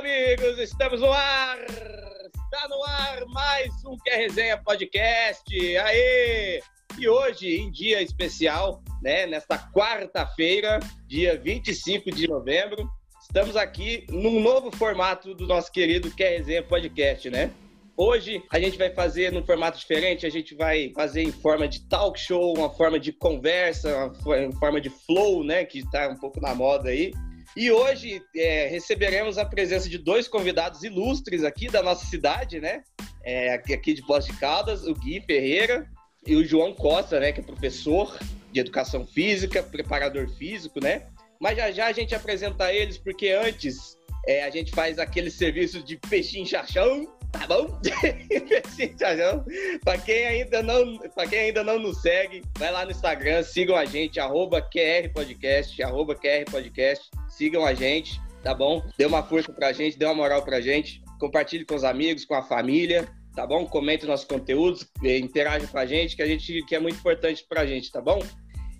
amigos, 0.00 0.58
estamos 0.58 0.98
no 1.02 1.12
ar! 1.12 1.58
Está 1.58 2.68
no 2.70 2.82
ar 2.84 3.22
mais 3.26 3.70
um 3.84 3.98
Quer 3.98 4.16
Resenha 4.16 4.56
Podcast. 4.56 5.44
Aê! 5.76 6.62
E 6.98 7.06
hoje, 7.06 7.56
em 7.56 7.70
dia 7.70 8.00
especial, 8.00 8.82
né, 9.02 9.26
nesta 9.26 9.58
quarta-feira, 9.58 10.80
dia 11.06 11.38
25 11.38 12.12
de 12.12 12.26
novembro, 12.26 12.88
estamos 13.20 13.56
aqui 13.56 14.06
num 14.08 14.40
novo 14.40 14.74
formato 14.74 15.34
do 15.34 15.46
nosso 15.46 15.70
querido 15.70 16.10
Quer 16.10 16.38
Resenha 16.38 16.62
Podcast, 16.62 17.28
né? 17.28 17.50
Hoje 17.94 18.42
a 18.50 18.58
gente 18.58 18.78
vai 18.78 18.88
fazer 18.94 19.30
num 19.30 19.44
formato 19.44 19.78
diferente, 19.78 20.24
a 20.24 20.30
gente 20.30 20.54
vai 20.54 20.90
fazer 20.94 21.24
em 21.24 21.32
forma 21.32 21.68
de 21.68 21.86
talk 21.88 22.18
show, 22.18 22.56
uma 22.56 22.70
forma 22.70 22.98
de 22.98 23.12
conversa, 23.12 24.14
uma 24.24 24.52
forma 24.54 24.80
de 24.80 24.88
flow, 24.88 25.44
né, 25.44 25.66
que 25.66 25.80
está 25.80 26.08
um 26.08 26.16
pouco 26.16 26.40
na 26.40 26.54
moda 26.54 26.88
aí. 26.88 27.12
E 27.56 27.70
hoje 27.70 28.22
é, 28.36 28.68
receberemos 28.68 29.36
a 29.36 29.44
presença 29.44 29.88
de 29.88 29.98
dois 29.98 30.28
convidados 30.28 30.82
ilustres 30.84 31.42
aqui 31.42 31.68
da 31.68 31.82
nossa 31.82 32.06
cidade, 32.06 32.60
né? 32.60 32.82
É, 33.22 33.54
aqui 33.54 33.92
de 33.92 34.06
Poços 34.06 34.32
de 34.32 34.38
Caldas, 34.38 34.84
o 34.86 34.94
Gui 34.94 35.20
Ferreira 35.20 35.86
e 36.26 36.36
o 36.36 36.44
João 36.44 36.72
Costa, 36.72 37.18
né? 37.18 37.32
Que 37.32 37.40
é 37.40 37.42
professor 37.42 38.18
de 38.52 38.60
educação 38.60 39.06
física, 39.06 39.62
preparador 39.62 40.28
físico, 40.28 40.80
né? 40.80 41.08
Mas 41.40 41.56
já 41.56 41.70
já 41.72 41.86
a 41.86 41.92
gente 41.92 42.14
apresenta 42.14 42.72
eles, 42.72 42.98
porque 42.98 43.30
antes 43.30 43.96
é, 44.26 44.44
a 44.44 44.50
gente 44.50 44.70
faz 44.72 44.98
aquele 44.98 45.30
serviço 45.30 45.82
de 45.82 45.96
peixinho 45.96 46.46
chachão, 46.46 47.12
tá 47.32 47.46
bom? 47.46 47.80
Para 49.84 49.98
quem 49.98 50.26
ainda 50.26 50.62
não, 50.62 50.98
para 51.14 51.26
quem 51.26 51.40
ainda 51.40 51.64
não 51.64 51.78
nos 51.78 52.02
segue, 52.02 52.42
vai 52.58 52.70
lá 52.70 52.84
no 52.84 52.90
Instagram, 52.90 53.42
sigam 53.42 53.76
a 53.76 53.84
gente 53.84 54.18
arroba 54.18 54.60
QR 54.60 55.08
Podcast, 55.12 55.82
arroba 55.82 56.14
QR 56.14 56.44
Podcast 56.50 57.10
sigam 57.40 57.64
a 57.64 57.72
gente, 57.72 58.20
tá 58.42 58.52
bom? 58.52 58.84
Dê 58.98 59.06
uma 59.06 59.22
força 59.22 59.50
pra 59.50 59.72
gente, 59.72 59.98
dê 59.98 60.04
uma 60.04 60.14
moral 60.14 60.42
pra 60.42 60.60
gente, 60.60 61.02
compartilhe 61.18 61.64
com 61.64 61.74
os 61.74 61.84
amigos, 61.84 62.26
com 62.26 62.34
a 62.34 62.42
família, 62.42 63.08
tá 63.34 63.46
bom? 63.46 63.64
Comente 63.64 64.04
nossos 64.04 64.26
conteúdos, 64.26 64.86
interaja 65.02 65.66
com 65.66 65.78
a 65.78 65.86
gente, 65.86 66.14
que 66.14 66.22
a 66.22 66.26
gente 66.26 66.62
que 66.64 66.74
é 66.74 66.78
muito 66.78 66.98
importante 66.98 67.42
pra 67.48 67.64
gente, 67.64 67.90
tá 67.90 67.98
bom? 67.98 68.22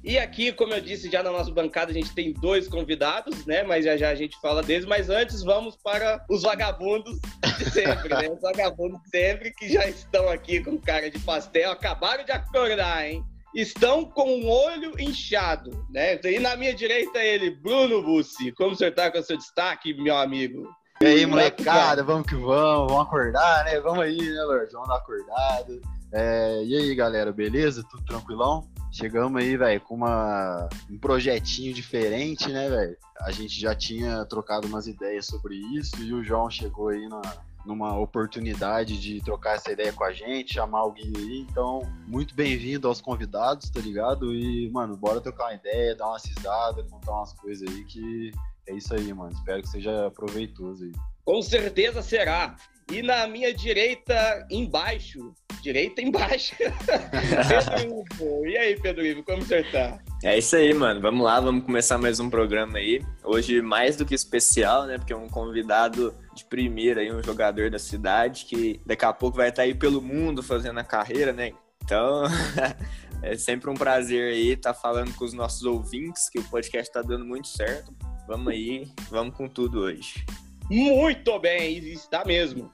E 0.02 0.18
aqui, 0.18 0.52
como 0.52 0.72
eu 0.72 0.80
disse, 0.80 1.10
já 1.10 1.22
na 1.22 1.30
nossa 1.30 1.50
bancada 1.50 1.90
a 1.90 1.94
gente 1.94 2.14
tem 2.14 2.32
dois 2.32 2.66
convidados, 2.66 3.44
né? 3.44 3.62
Mas 3.62 3.84
já 3.84 3.96
já 3.96 4.10
a 4.10 4.14
gente 4.14 4.38
fala 4.40 4.62
deles. 4.62 4.86
Mas 4.86 5.10
antes 5.10 5.42
vamos 5.42 5.76
para 5.76 6.24
os 6.28 6.42
vagabundos 6.42 7.18
de 7.58 7.70
sempre, 7.70 8.08
né? 8.08 8.30
Os 8.30 8.40
vagabundos 8.40 9.00
sempre 9.10 9.52
que 9.52 9.70
já 9.70 9.86
estão 9.86 10.28
aqui 10.28 10.64
com 10.64 10.78
cara 10.78 11.10
de 11.10 11.18
pastel, 11.18 11.70
acabaram 11.70 12.24
de 12.24 12.32
acordar, 12.32 13.08
hein? 13.08 13.22
estão 13.54 14.04
com 14.04 14.40
o 14.40 14.48
olho 14.48 14.98
inchado, 14.98 15.84
né? 15.90 16.18
E 16.24 16.38
na 16.38 16.56
minha 16.56 16.74
direita 16.74 17.18
ele, 17.18 17.50
Bruno 17.50 18.02
Bussi. 18.02 18.52
Como 18.52 18.76
você 18.76 18.90
tá 18.90 19.10
com 19.10 19.18
o 19.18 19.22
seu 19.22 19.36
destaque, 19.36 19.94
meu 19.94 20.16
amigo? 20.16 20.68
E 21.02 21.06
aí, 21.06 21.26
molecada, 21.26 22.04
vamos 22.04 22.26
que 22.28 22.34
vamos, 22.34 22.92
vamos 22.92 23.06
acordar, 23.06 23.64
né? 23.64 23.80
Vamos 23.80 24.00
aí, 24.00 24.18
né, 24.18 24.42
Lorde? 24.42 24.72
Vamos 24.72 24.88
dar 24.88 24.96
acordado. 24.96 25.80
É, 26.12 26.62
e 26.64 26.76
aí, 26.76 26.94
galera, 26.94 27.32
beleza? 27.32 27.82
Tudo 27.90 28.04
tranquilão? 28.04 28.68
Chegamos 28.92 29.40
aí, 29.40 29.56
velho, 29.56 29.80
com 29.82 29.94
uma, 29.94 30.68
um 30.90 30.98
projetinho 30.98 31.72
diferente, 31.72 32.48
né, 32.48 32.68
velho? 32.68 32.96
A 33.20 33.30
gente 33.30 33.60
já 33.60 33.74
tinha 33.74 34.24
trocado 34.24 34.66
umas 34.66 34.86
ideias 34.86 35.26
sobre 35.26 35.56
isso 35.56 36.02
e 36.02 36.12
o 36.12 36.24
João 36.24 36.50
chegou 36.50 36.88
aí 36.88 37.08
na, 37.08 37.20
numa 37.64 37.96
oportunidade 37.98 38.98
de 39.00 39.22
trocar 39.22 39.56
essa 39.56 39.70
ideia 39.70 39.92
com 39.92 40.04
a 40.04 40.12
gente, 40.12 40.54
chamar 40.54 40.80
alguém 40.80 41.12
aí. 41.16 41.46
Então, 41.48 41.82
muito 42.06 42.34
bem-vindo 42.34 42.88
aos 42.88 43.00
convidados, 43.00 43.70
tá 43.70 43.80
ligado? 43.80 44.34
E, 44.34 44.68
mano, 44.70 44.96
bora 44.96 45.20
trocar 45.20 45.44
uma 45.44 45.54
ideia, 45.54 45.94
dar 45.94 46.08
uma 46.08 46.18
cisada, 46.18 46.82
contar 46.84 47.12
umas 47.12 47.32
coisas 47.34 47.68
aí 47.68 47.84
que 47.84 48.32
é 48.66 48.74
isso 48.74 48.94
aí, 48.94 49.12
mano. 49.12 49.32
Espero 49.32 49.62
que 49.62 49.68
seja 49.68 50.10
proveitoso 50.10 50.84
aí. 50.84 50.92
Com 51.24 51.42
certeza 51.42 52.02
será. 52.02 52.56
E 52.90 53.02
na 53.02 53.26
minha 53.28 53.54
direita, 53.54 54.46
embaixo, 54.50 55.32
direita 55.60 56.00
embaixo, 56.00 56.54
Pedro 56.58 58.02
Ivo. 58.18 58.46
E 58.46 58.56
aí, 58.56 58.80
Pedro 58.80 59.06
Ivo, 59.06 59.22
como 59.22 59.42
você 59.42 59.62
tá? 59.64 59.98
É 60.22 60.38
isso 60.38 60.56
aí, 60.56 60.72
mano. 60.74 61.00
Vamos 61.00 61.24
lá, 61.24 61.40
vamos 61.40 61.64
começar 61.64 61.98
mais 61.98 62.18
um 62.18 62.28
programa 62.28 62.78
aí. 62.78 63.02
Hoje, 63.22 63.60
mais 63.62 63.96
do 63.96 64.04
que 64.04 64.14
especial, 64.14 64.86
né? 64.86 64.98
Porque 64.98 65.12
é 65.12 65.16
um 65.16 65.28
convidado 65.28 66.14
de 66.34 66.44
primeira 66.44 67.00
aí, 67.00 67.12
um 67.12 67.22
jogador 67.22 67.70
da 67.70 67.78
cidade 67.78 68.44
que 68.46 68.80
daqui 68.84 69.04
a 69.04 69.12
pouco 69.12 69.36
vai 69.36 69.50
estar 69.50 69.62
aí 69.62 69.74
pelo 69.74 70.00
mundo 70.00 70.42
fazendo 70.42 70.78
a 70.78 70.84
carreira, 70.84 71.32
né? 71.32 71.52
Então, 71.84 72.24
é 73.22 73.36
sempre 73.36 73.70
um 73.70 73.74
prazer 73.74 74.32
aí 74.32 74.52
estar 74.52 74.74
falando 74.74 75.14
com 75.14 75.24
os 75.24 75.32
nossos 75.32 75.62
ouvintes, 75.64 76.28
que 76.28 76.38
o 76.38 76.44
podcast 76.44 76.88
está 76.88 77.02
dando 77.02 77.24
muito 77.24 77.48
certo. 77.48 77.94
Vamos 78.26 78.48
aí, 78.52 78.88
vamos 79.10 79.34
com 79.34 79.48
tudo 79.48 79.80
hoje. 79.80 80.24
Muito 80.70 81.38
bem, 81.38 81.78
está 81.88 82.24
mesmo. 82.24 82.72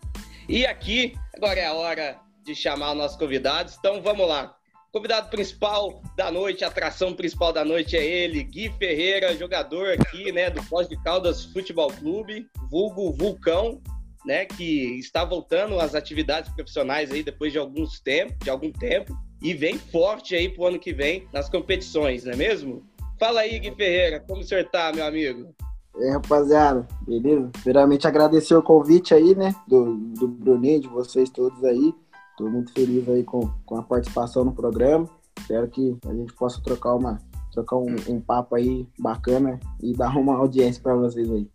E 0.49 0.67
aqui, 0.67 1.15
agora 1.35 1.59
é 1.59 1.67
a 1.67 1.73
hora 1.73 2.26
de 2.47 2.55
chamar 2.55 2.93
os 2.93 2.99
nossos 2.99 3.17
convidados, 3.17 3.77
então 3.77 4.01
vamos 4.01 4.27
lá. 4.27 4.55
Convidado 4.93 5.29
principal 5.29 6.01
da 6.17 6.31
noite, 6.31 6.65
atração 6.65 7.13
principal 7.13 7.53
da 7.53 7.65
noite 7.65 7.97
é 7.97 8.05
ele, 8.05 8.43
Gui 8.45 8.73
Ferreira, 8.79 9.37
jogador 9.37 9.91
aqui, 9.91 10.33
né, 10.33 10.49
do 10.49 10.63
Pós 10.65 10.89
de 10.89 10.97
Caldas 11.03 11.45
Futebol 11.45 11.89
Clube, 11.89 12.47
vulgo 12.71 13.13
Vulcão, 13.13 13.79
né, 14.25 14.47
que 14.47 14.99
está 14.99 15.25
voltando 15.25 15.79
às 15.79 15.95
atividades 15.95 16.51
profissionais 16.55 17.11
aí 17.11 17.23
depois 17.23 17.53
de 17.53 17.59
alguns 17.59 18.01
tempo, 18.01 18.33
de 18.43 18.49
algum 18.49 18.73
tempo, 18.73 19.15
e 19.43 19.53
vem 19.53 19.77
forte 19.77 20.35
aí 20.35 20.49
pro 20.49 20.67
ano 20.67 20.79
que 20.79 20.95
vem 20.95 21.29
nas 21.33 21.49
competições, 21.49 22.25
não 22.25 22.33
é 22.33 22.37
mesmo? 22.37 22.83
Fala 23.19 23.41
aí, 23.41 23.59
Gui 23.59 23.73
Ferreira, 23.73 24.21
como 24.21 24.41
o 24.41 24.45
senhor 24.45 24.65
tá, 24.65 24.93
meu 24.95 25.05
amigo? 25.05 25.55
Aí, 25.97 26.11
rapaziada, 26.11 26.87
beleza? 27.07 27.51
Primeiramente 27.53 28.07
agradecer 28.07 28.55
o 28.55 28.63
convite 28.63 29.13
aí, 29.13 29.35
né, 29.35 29.55
do, 29.67 29.95
do 29.95 30.29
Bruninho, 30.29 30.81
de 30.81 30.89
vocês 30.89 31.29
todos 31.29 31.63
aí. 31.65 31.95
Tô 32.37 32.49
muito 32.49 32.73
feliz 32.73 33.09
aí 33.09 33.25
com, 33.25 33.49
com 33.65 33.79
a 33.79 33.83
participação 33.83 34.45
no 34.45 34.53
programa. 34.53 35.09
Espero 35.39 35.69
que 35.69 35.97
a 36.07 36.15
gente 36.15 36.33
possa 36.35 36.61
trocar 36.63 36.95
uma 36.95 37.21
trocar 37.53 37.77
um, 37.77 37.97
um 38.09 38.21
papo 38.21 38.55
aí 38.55 38.87
bacana 38.99 39.59
e 39.83 39.95
dar 39.95 40.15
uma 40.17 40.37
audiência 40.37 40.83
para 40.83 40.95
vocês 40.95 41.31
aí. 41.31 41.49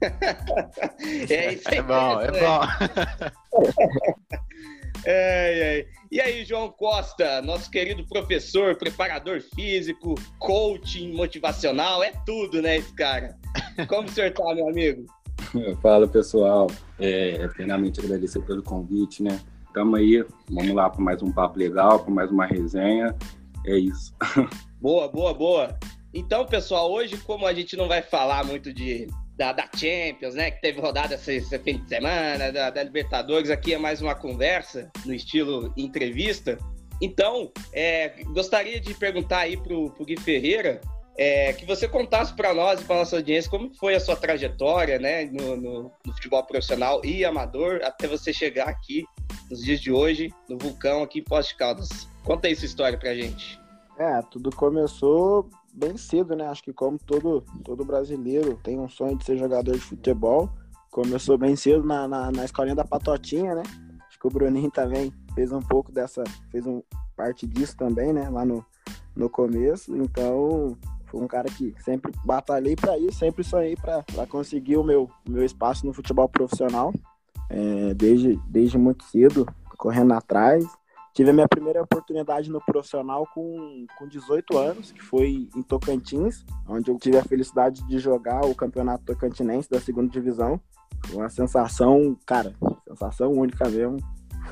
é 1.30 1.54
isso 1.54 1.68
aí. 1.68 1.78
É 1.78 1.82
bom, 1.82 2.20
é 2.20 2.30
bom. 2.30 2.60
É, 5.06 5.78
é. 5.78 5.86
E 6.10 6.20
aí, 6.20 6.44
João 6.44 6.70
Costa, 6.70 7.40
nosso 7.40 7.70
querido 7.70 8.04
professor, 8.06 8.76
preparador 8.76 9.40
físico, 9.40 10.14
coaching 10.38 11.12
motivacional, 11.12 12.02
é 12.02 12.12
tudo, 12.26 12.60
né, 12.60 12.76
esse 12.76 12.92
cara? 12.94 13.38
Como 13.88 14.08
o 14.08 14.10
senhor 14.10 14.30
tá, 14.32 14.54
meu 14.54 14.68
amigo? 14.68 15.06
Fala, 15.80 16.06
pessoal. 16.06 16.66
É, 16.98 17.36
é 17.42 17.48
plenamente 17.48 18.00
agradecer 18.00 18.42
pelo 18.42 18.62
convite, 18.62 19.22
né? 19.22 19.40
Tamo 19.72 19.96
aí, 19.96 20.24
vamos 20.48 20.74
lá 20.74 20.90
para 20.90 21.00
mais 21.00 21.22
um 21.22 21.30
papo 21.30 21.58
legal, 21.58 22.00
para 22.00 22.12
mais 22.12 22.30
uma 22.30 22.46
resenha. 22.46 23.16
É 23.66 23.76
isso. 23.76 24.14
Boa, 24.80 25.08
boa, 25.08 25.34
boa. 25.34 25.78
Então, 26.14 26.46
pessoal, 26.46 26.90
hoje, 26.90 27.18
como 27.18 27.46
a 27.46 27.52
gente 27.52 27.76
não 27.76 27.86
vai 27.86 28.00
falar 28.00 28.42
muito 28.46 28.72
de 28.72 29.06
da, 29.36 29.52
da 29.52 29.68
Champions, 29.76 30.34
né? 30.34 30.50
Que 30.50 30.60
teve 30.62 30.80
rodada 30.80 31.16
esse, 31.16 31.34
esse 31.34 31.58
fim 31.58 31.76
de 31.76 31.86
semana, 31.86 32.50
da, 32.50 32.70
da, 32.70 32.82
Libertadores. 32.82 33.50
Aqui 33.50 33.74
é 33.74 33.78
mais 33.78 34.00
uma 34.00 34.14
conversa 34.14 34.90
no 35.04 35.12
estilo 35.12 35.70
entrevista. 35.76 36.56
Então, 36.98 37.52
é, 37.74 38.22
gostaria 38.32 38.80
de 38.80 38.94
perguntar 38.94 39.40
aí 39.40 39.58
pro, 39.58 39.90
pro 39.90 40.06
Gui 40.06 40.18
Ferreira 40.18 40.80
é, 41.20 41.52
que 41.52 41.66
você 41.66 41.86
contasse 41.86 42.34
para 42.34 42.54
nós 42.54 42.80
e 42.80 42.84
para 42.84 42.96
nossa 42.96 43.16
audiência 43.16 43.50
como 43.50 43.70
foi 43.74 43.94
a 43.94 44.00
sua 44.00 44.16
trajetória, 44.16 44.98
né, 44.98 45.26
no, 45.26 45.54
no, 45.54 45.82
no, 46.06 46.12
futebol 46.14 46.42
profissional 46.44 47.04
e 47.04 47.26
amador 47.26 47.80
até 47.84 48.06
você 48.06 48.32
chegar 48.32 48.68
aqui 48.68 49.04
nos 49.50 49.62
dias 49.62 49.80
de 49.80 49.90
hoje 49.90 50.32
no 50.48 50.56
Vulcão 50.56 51.02
aqui 51.02 51.18
em 51.18 51.24
Poços 51.24 51.48
de 51.48 51.56
Caldas. 51.56 52.08
Conta 52.24 52.46
aí 52.46 52.54
sua 52.54 52.66
história 52.66 52.96
pra 52.96 53.14
gente. 53.14 53.60
É, 53.98 54.22
tudo 54.22 54.54
começou 54.54 55.50
bem 55.74 55.96
cedo, 55.96 56.36
né? 56.36 56.46
Acho 56.46 56.62
que 56.62 56.72
como 56.72 56.98
todo, 56.98 57.44
todo 57.64 57.84
brasileiro 57.84 58.58
tem 58.62 58.78
um 58.78 58.88
sonho 58.88 59.18
de 59.18 59.24
ser 59.24 59.36
jogador 59.36 59.72
de 59.72 59.80
futebol. 59.80 60.48
Começou 60.90 61.36
bem 61.36 61.56
cedo 61.56 61.84
na, 61.84 62.06
na, 62.06 62.30
na 62.30 62.44
escolinha 62.44 62.76
da 62.76 62.84
Patotinha, 62.84 63.54
né? 63.54 63.62
Acho 64.08 64.18
que 64.18 64.26
o 64.26 64.30
Bruninho 64.30 64.70
também 64.70 65.12
fez 65.34 65.52
um 65.52 65.60
pouco 65.60 65.92
dessa, 65.92 66.22
fez 66.50 66.66
um 66.66 66.82
parte 67.16 67.46
disso 67.46 67.76
também, 67.76 68.12
né? 68.12 68.28
Lá 68.30 68.44
no, 68.44 68.64
no 69.14 69.28
começo. 69.28 69.94
Então, 69.96 70.76
foi 71.06 71.20
um 71.20 71.26
cara 71.26 71.48
que 71.50 71.74
sempre 71.80 72.12
batalhei 72.24 72.76
para 72.76 72.96
isso, 72.98 73.18
sempre 73.18 73.44
sonhei 73.44 73.76
para 73.76 74.26
conseguir 74.26 74.76
o 74.76 74.84
meu, 74.84 75.10
meu 75.28 75.44
espaço 75.44 75.84
no 75.86 75.92
futebol 75.92 76.28
profissional. 76.28 76.92
É, 77.50 77.94
desde, 77.94 78.36
desde 78.48 78.78
muito 78.78 79.04
cedo, 79.04 79.46
correndo 79.76 80.12
atrás. 80.12 80.64
Tive 81.12 81.30
a 81.30 81.32
minha 81.32 81.48
primeira 81.48 81.82
oportunidade 81.82 82.48
no 82.50 82.60
profissional 82.60 83.26
com, 83.34 83.84
com 83.98 84.06
18 84.06 84.56
anos, 84.56 84.92
que 84.92 85.02
foi 85.02 85.48
em 85.56 85.62
Tocantins, 85.62 86.44
onde 86.68 86.90
eu 86.90 86.96
tive 86.98 87.18
a 87.18 87.24
felicidade 87.24 87.84
de 87.88 87.98
jogar 87.98 88.44
o 88.44 88.54
campeonato 88.54 89.04
tocantinense 89.04 89.68
da 89.68 89.80
segunda 89.80 90.08
divisão. 90.08 90.60
Foi 91.06 91.16
uma 91.16 91.28
sensação, 91.28 92.16
cara, 92.24 92.54
sensação 92.86 93.32
única 93.32 93.68
mesmo. 93.68 93.96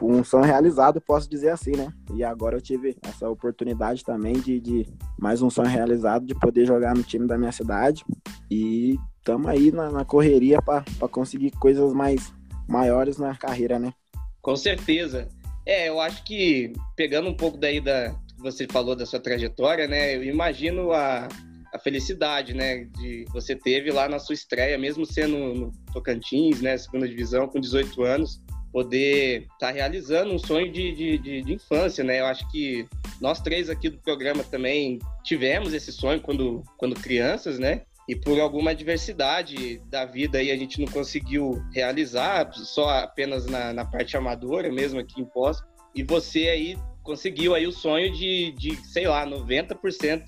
um 0.03 0.25
sonho 0.25 0.45
realizado, 0.45 1.01
posso 1.01 1.31
dizer 1.31 1.51
assim, 1.51 1.77
né? 1.77 1.93
E 2.13 2.25
agora 2.25 2.57
eu 2.57 2.61
tive 2.61 2.97
essa 3.03 3.29
oportunidade 3.31 4.05
também 4.05 4.33
de, 4.33 4.59
de 4.59 4.87
mais 5.17 5.41
um 5.43 5.51
sonho 5.51 5.69
realizado, 5.69 6.27
de 6.27 6.35
poder 6.35 6.67
jogar 6.67 6.97
no 6.97 7.05
time 7.05 7.27
da 7.27 7.39
minha 7.39 7.53
cidade. 7.53 8.05
E 8.51 8.99
estamos 9.19 9.47
aí 9.47 9.71
na, 9.71 9.91
na 9.91 10.05
correria 10.05 10.61
para 10.61 10.83
conseguir 11.09 11.53
coisas 11.53 11.93
mais 11.93 12.33
maiores 12.69 13.19
na 13.19 13.35
carreira, 13.37 13.79
né? 13.79 13.93
Com 14.41 14.55
certeza. 14.57 15.29
É, 15.67 15.89
eu 15.89 16.01
acho 16.01 16.23
que 16.25 16.73
pegando 16.97 17.29
um 17.29 17.35
pouco 17.35 17.59
daí 17.59 17.81
da 17.81 18.15
que 18.39 18.43
você 18.43 18.67
falou 18.71 18.95
da 18.95 19.05
sua 19.05 19.19
trajetória, 19.19 19.89
né? 19.89 20.15
Eu 20.15 20.23
imagino 20.23 20.93
a, 20.93 21.29
a 21.75 21.79
felicidade, 21.79 22.55
né, 22.55 22.85
de 22.99 23.25
você 23.33 23.55
teve 23.55 23.91
lá 23.91 24.09
na 24.09 24.19
sua 24.19 24.35
estreia, 24.35 24.79
mesmo 24.79 25.05
sendo 25.05 25.37
no 25.37 25.73
Tocantins, 25.93 26.61
né, 26.61 26.79
segunda 26.79 27.09
divisão, 27.09 27.49
com 27.49 27.61
18 27.61 28.03
anos, 28.05 28.41
poder 28.73 29.43
estar 29.43 29.59
tá 29.59 29.71
realizando 29.71 30.33
um 30.33 30.39
sonho 30.39 30.71
de, 30.71 30.93
de, 30.95 31.19
de, 31.19 31.43
de, 31.43 31.53
infância, 31.53 32.05
né? 32.05 32.21
Eu 32.21 32.27
acho 32.27 32.49
que 32.51 32.87
nós 33.21 33.41
três 33.41 33.69
aqui 33.69 33.89
do 33.89 33.99
programa 33.99 34.45
também 34.45 34.99
tivemos 35.25 35.73
esse 35.73 35.91
sonho 35.91 36.21
quando, 36.21 36.63
quando 36.77 36.95
crianças, 36.95 37.59
né? 37.59 37.83
E 38.09 38.17
por 38.17 38.41
alguma 38.41 38.71
adversidade 38.71 39.81
da 39.91 40.07
vida 40.07 40.39
aí 40.39 40.51
a 40.51 40.57
gente 40.57 40.81
não 40.81 40.91
conseguiu 40.91 41.63
realizar, 41.75 42.51
só 42.55 42.89
apenas 43.01 43.45
na, 43.45 43.75
na 43.75 43.85
parte 43.85 44.17
amadora 44.17 44.73
mesmo 44.73 44.99
aqui 44.99 45.21
em 45.21 45.27
Pós. 45.27 45.63
E 45.95 46.03
você 46.03 46.49
aí 46.49 46.79
conseguiu 47.03 47.55
aí 47.55 47.67
o 47.67 47.73
sonho 47.73 48.13
de, 48.13 48.53
de 48.53 48.77
sei 48.87 49.07
lá, 49.07 49.27
90%, 49.27 49.77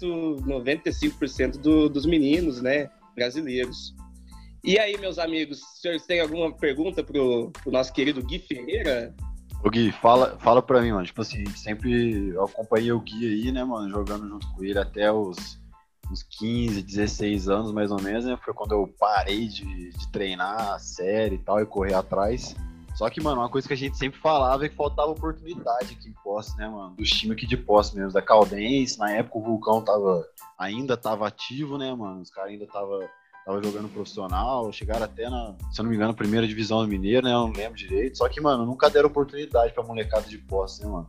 95% 0.00 1.58
do, 1.58 1.88
dos 1.88 2.06
meninos, 2.06 2.60
né, 2.60 2.90
brasileiros. 3.14 3.94
E 4.62 4.78
aí, 4.78 4.98
meus 4.98 5.18
amigos, 5.18 5.62
os 5.62 5.80
senhores 5.80 6.04
têm 6.06 6.20
alguma 6.20 6.52
pergunta 6.54 7.02
pro, 7.02 7.50
pro 7.50 7.72
nosso 7.72 7.92
querido 7.92 8.22
Gui 8.22 8.38
Ferreira? 8.38 9.14
Ô 9.62 9.70
Gui, 9.70 9.92
fala, 9.92 10.38
fala 10.38 10.62
pra 10.62 10.80
mim, 10.80 10.92
mano. 10.92 11.04
Tipo 11.04 11.20
assim, 11.22 11.44
sempre 11.54 12.28
eu 12.28 12.44
acompanhei 12.44 12.92
o 12.92 13.00
Gui 13.00 13.26
aí, 13.26 13.52
né, 13.52 13.62
mano, 13.62 13.90
jogando 13.90 14.28
junto 14.28 14.50
com 14.52 14.64
ele 14.64 14.78
até 14.78 15.12
os, 15.12 15.59
uns 16.10 16.22
15, 16.22 16.82
16 16.82 17.48
anos, 17.48 17.72
mais 17.72 17.90
ou 17.90 18.00
menos, 18.00 18.24
né? 18.24 18.38
Foi 18.44 18.52
quando 18.52 18.72
eu 18.72 18.86
parei 18.98 19.46
de, 19.46 19.90
de 19.90 20.08
treinar 20.10 20.72
a 20.72 20.78
série 20.78 21.36
e 21.36 21.38
tal 21.38 21.60
e 21.60 21.66
correr 21.66 21.94
atrás. 21.94 22.54
Só 22.96 23.08
que, 23.08 23.20
mano, 23.20 23.40
uma 23.40 23.48
coisa 23.48 23.66
que 23.66 23.74
a 23.74 23.76
gente 23.76 23.96
sempre 23.96 24.20
falava 24.20 24.66
é 24.66 24.68
que 24.68 24.74
faltava 24.74 25.10
oportunidade 25.10 25.96
aqui 25.98 26.08
em 26.08 26.14
Posse, 26.24 26.56
né, 26.58 26.68
mano? 26.68 26.96
Dos 26.96 27.08
times 27.08 27.36
aqui 27.36 27.46
de 27.46 27.56
Posse 27.56 27.96
mesmo, 27.96 28.12
da 28.12 28.20
Caldense. 28.20 28.98
Na 28.98 29.10
época 29.12 29.38
o 29.38 29.42
Vulcão 29.42 29.80
tava, 29.82 30.26
ainda 30.58 30.96
tava 30.96 31.26
ativo, 31.26 31.78
né, 31.78 31.94
mano? 31.94 32.20
Os 32.20 32.30
caras 32.30 32.50
ainda 32.50 32.66
tava 32.66 33.08
tava 33.44 33.62
jogando 33.62 33.88
profissional, 33.88 34.70
chegaram 34.70 35.04
até 35.04 35.28
na, 35.28 35.54
se 35.72 35.80
eu 35.80 35.84
não 35.84 35.90
me 35.90 35.96
engano, 35.96 36.14
primeira 36.14 36.46
divisão 36.46 36.82
do 36.82 36.88
Mineiro, 36.88 37.26
né? 37.26 37.32
Eu 37.32 37.46
não 37.46 37.52
lembro 37.52 37.78
direito. 37.78 38.18
Só 38.18 38.28
que, 38.28 38.40
mano, 38.40 38.66
nunca 38.66 38.90
deram 38.90 39.08
oportunidade 39.08 39.72
pra 39.72 39.82
molecada 39.82 40.28
de 40.28 40.38
posse, 40.38 40.84
né, 40.84 40.90
mano? 40.90 41.08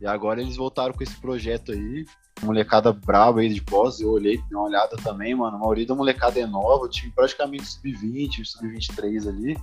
E 0.00 0.06
agora 0.06 0.40
eles 0.40 0.56
voltaram 0.56 0.94
com 0.94 1.02
esse 1.02 1.16
projeto 1.20 1.72
aí. 1.72 2.04
Molecada 2.42 2.92
braba 2.92 3.40
aí 3.40 3.52
de 3.52 3.60
posse, 3.60 4.02
eu 4.02 4.10
olhei, 4.10 4.38
dei 4.38 4.56
uma 4.56 4.64
olhada 4.64 4.96
também, 4.96 5.34
mano. 5.34 5.56
A 5.56 5.60
maioria 5.60 5.86
da 5.86 5.94
molecada 5.94 6.40
é 6.40 6.46
nova, 6.46 6.84
o 6.84 6.88
time 6.88 7.12
praticamente 7.12 7.66
sub-20, 7.66 8.44
sub-23 8.44 9.28
ali. 9.28 9.56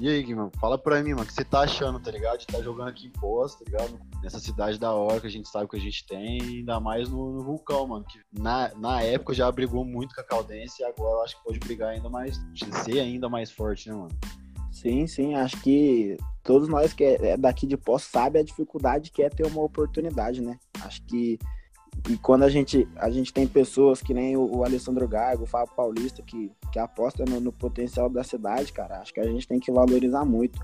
E 0.00 0.08
aí, 0.08 0.22
Guilherme, 0.22 0.50
fala 0.60 0.78
pra 0.78 1.02
mim, 1.02 1.10
mano, 1.10 1.22
o 1.22 1.26
que 1.26 1.32
você 1.32 1.44
tá 1.44 1.60
achando, 1.60 1.98
tá 1.98 2.10
ligado? 2.10 2.38
De 2.38 2.44
estar 2.44 2.58
tá 2.58 2.62
jogando 2.62 2.88
aqui 2.88 3.06
em 3.06 3.10
Pós, 3.10 3.56
tá 3.56 3.64
ligado? 3.64 3.98
Nessa 4.22 4.38
cidade 4.38 4.78
da 4.78 4.92
hora 4.92 5.20
que 5.20 5.26
a 5.26 5.30
gente 5.30 5.48
sabe 5.48 5.68
que 5.68 5.76
a 5.76 5.80
gente 5.80 6.06
tem, 6.06 6.40
ainda 6.40 6.78
mais 6.78 7.08
no, 7.08 7.32
no 7.32 7.42
Vulcão, 7.42 7.86
mano. 7.86 8.04
Que 8.04 8.20
na, 8.32 8.70
na 8.76 9.02
época 9.02 9.34
já 9.34 9.50
brigou 9.50 9.84
muito 9.84 10.14
com 10.14 10.20
a 10.20 10.24
Caldense 10.24 10.82
e 10.82 10.84
agora 10.84 11.16
eu 11.16 11.24
acho 11.24 11.36
que 11.36 11.44
pode 11.44 11.58
brigar 11.58 11.90
ainda 11.90 12.08
mais, 12.08 12.40
ser 12.84 13.00
ainda 13.00 13.28
mais 13.28 13.50
forte, 13.50 13.88
né, 13.88 13.96
mano? 13.96 14.08
Sim, 14.70 15.06
sim, 15.06 15.34
acho 15.34 15.60
que 15.62 16.16
todos 16.42 16.68
nós 16.68 16.92
que 16.92 17.04
é 17.04 17.36
daqui 17.36 17.66
de 17.66 17.76
Pós 17.76 18.02
sabe 18.02 18.38
a 18.38 18.44
dificuldade 18.44 19.10
que 19.10 19.22
é 19.22 19.28
ter 19.28 19.46
uma 19.46 19.62
oportunidade, 19.62 20.40
né? 20.40 20.58
Acho 20.82 21.02
que 21.04 21.38
e 22.08 22.16
quando 22.16 22.44
a 22.44 22.48
gente, 22.48 22.86
a 22.96 23.10
gente 23.10 23.32
tem 23.32 23.46
pessoas 23.46 24.00
que 24.00 24.14
nem 24.14 24.36
o, 24.36 24.58
o 24.58 24.64
Alessandro 24.64 25.08
Gago, 25.08 25.44
o 25.44 25.46
Fábio 25.46 25.74
Paulista, 25.74 26.22
que, 26.22 26.52
que 26.72 26.78
aposta 26.78 27.24
no, 27.24 27.40
no, 27.40 27.52
potencial 27.52 28.08
da 28.08 28.22
cidade, 28.22 28.72
cara, 28.72 29.00
acho 29.00 29.12
que 29.12 29.20
a 29.20 29.24
gente 29.24 29.48
tem 29.48 29.58
que 29.58 29.72
valorizar 29.72 30.24
muito. 30.24 30.58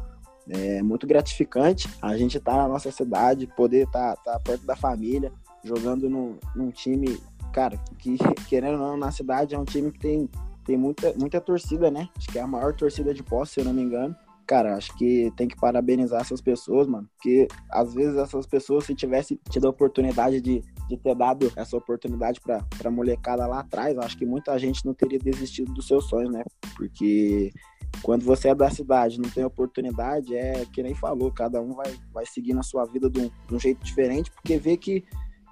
É 0.48 0.82
muito 0.82 1.06
gratificante 1.06 1.88
a 2.02 2.16
gente 2.16 2.36
estar 2.36 2.52
tá 2.52 2.58
na 2.58 2.68
nossa 2.68 2.90
cidade, 2.90 3.46
poder 3.56 3.86
estar 3.86 4.16
tá, 4.16 4.32
tá 4.32 4.40
perto 4.40 4.64
da 4.66 4.76
família, 4.76 5.32
jogando 5.64 6.08
num, 6.08 6.38
num 6.54 6.70
time, 6.70 7.18
cara, 7.52 7.78
que 7.98 8.16
querendo 8.46 8.74
ou 8.74 8.88
não, 8.88 8.96
na 8.96 9.10
cidade 9.10 9.54
é 9.54 9.58
um 9.58 9.64
time 9.64 9.90
que 9.90 9.98
tem, 9.98 10.28
tem 10.64 10.76
muita, 10.76 11.12
muita 11.14 11.40
torcida, 11.40 11.90
né? 11.90 12.08
Acho 12.16 12.28
que 12.28 12.38
é 12.38 12.42
a 12.42 12.46
maior 12.46 12.74
torcida 12.74 13.12
de 13.12 13.22
posse, 13.22 13.54
se 13.54 13.60
eu 13.60 13.64
não 13.64 13.72
me 13.72 13.82
engano 13.82 14.16
cara, 14.46 14.76
acho 14.76 14.96
que 14.96 15.32
tem 15.36 15.48
que 15.48 15.56
parabenizar 15.56 16.20
essas 16.20 16.40
pessoas, 16.40 16.86
mano. 16.86 17.08
Porque 17.16 17.48
às 17.70 17.94
vezes 17.94 18.16
essas 18.16 18.46
pessoas, 18.46 18.84
se 18.84 18.94
tivesse 18.94 19.40
tido 19.50 19.66
a 19.66 19.70
oportunidade 19.70 20.40
de, 20.40 20.62
de 20.88 20.96
ter 20.96 21.14
dado 21.14 21.52
essa 21.56 21.76
oportunidade 21.76 22.40
pra, 22.40 22.62
pra 22.78 22.90
molecada 22.90 23.46
lá 23.46 23.60
atrás, 23.60 23.96
acho 23.98 24.16
que 24.16 24.26
muita 24.26 24.56
gente 24.58 24.84
não 24.84 24.94
teria 24.94 25.18
desistido 25.18 25.72
dos 25.72 25.86
seus 25.86 26.08
sonhos, 26.08 26.30
né? 26.30 26.44
Porque 26.76 27.52
quando 28.02 28.24
você 28.24 28.48
é 28.48 28.54
da 28.54 28.70
cidade, 28.70 29.20
não 29.20 29.30
tem 29.30 29.44
oportunidade, 29.44 30.34
é 30.34 30.64
que 30.66 30.82
nem 30.82 30.94
falou, 30.94 31.30
cada 31.32 31.60
um 31.60 31.74
vai, 31.74 31.94
vai 32.12 32.26
seguir 32.26 32.52
na 32.52 32.62
sua 32.62 32.84
vida 32.84 33.08
de 33.08 33.20
um, 33.20 33.30
de 33.48 33.54
um 33.54 33.58
jeito 33.58 33.84
diferente, 33.84 34.30
porque 34.30 34.58
vê 34.58 34.76
que 34.76 35.04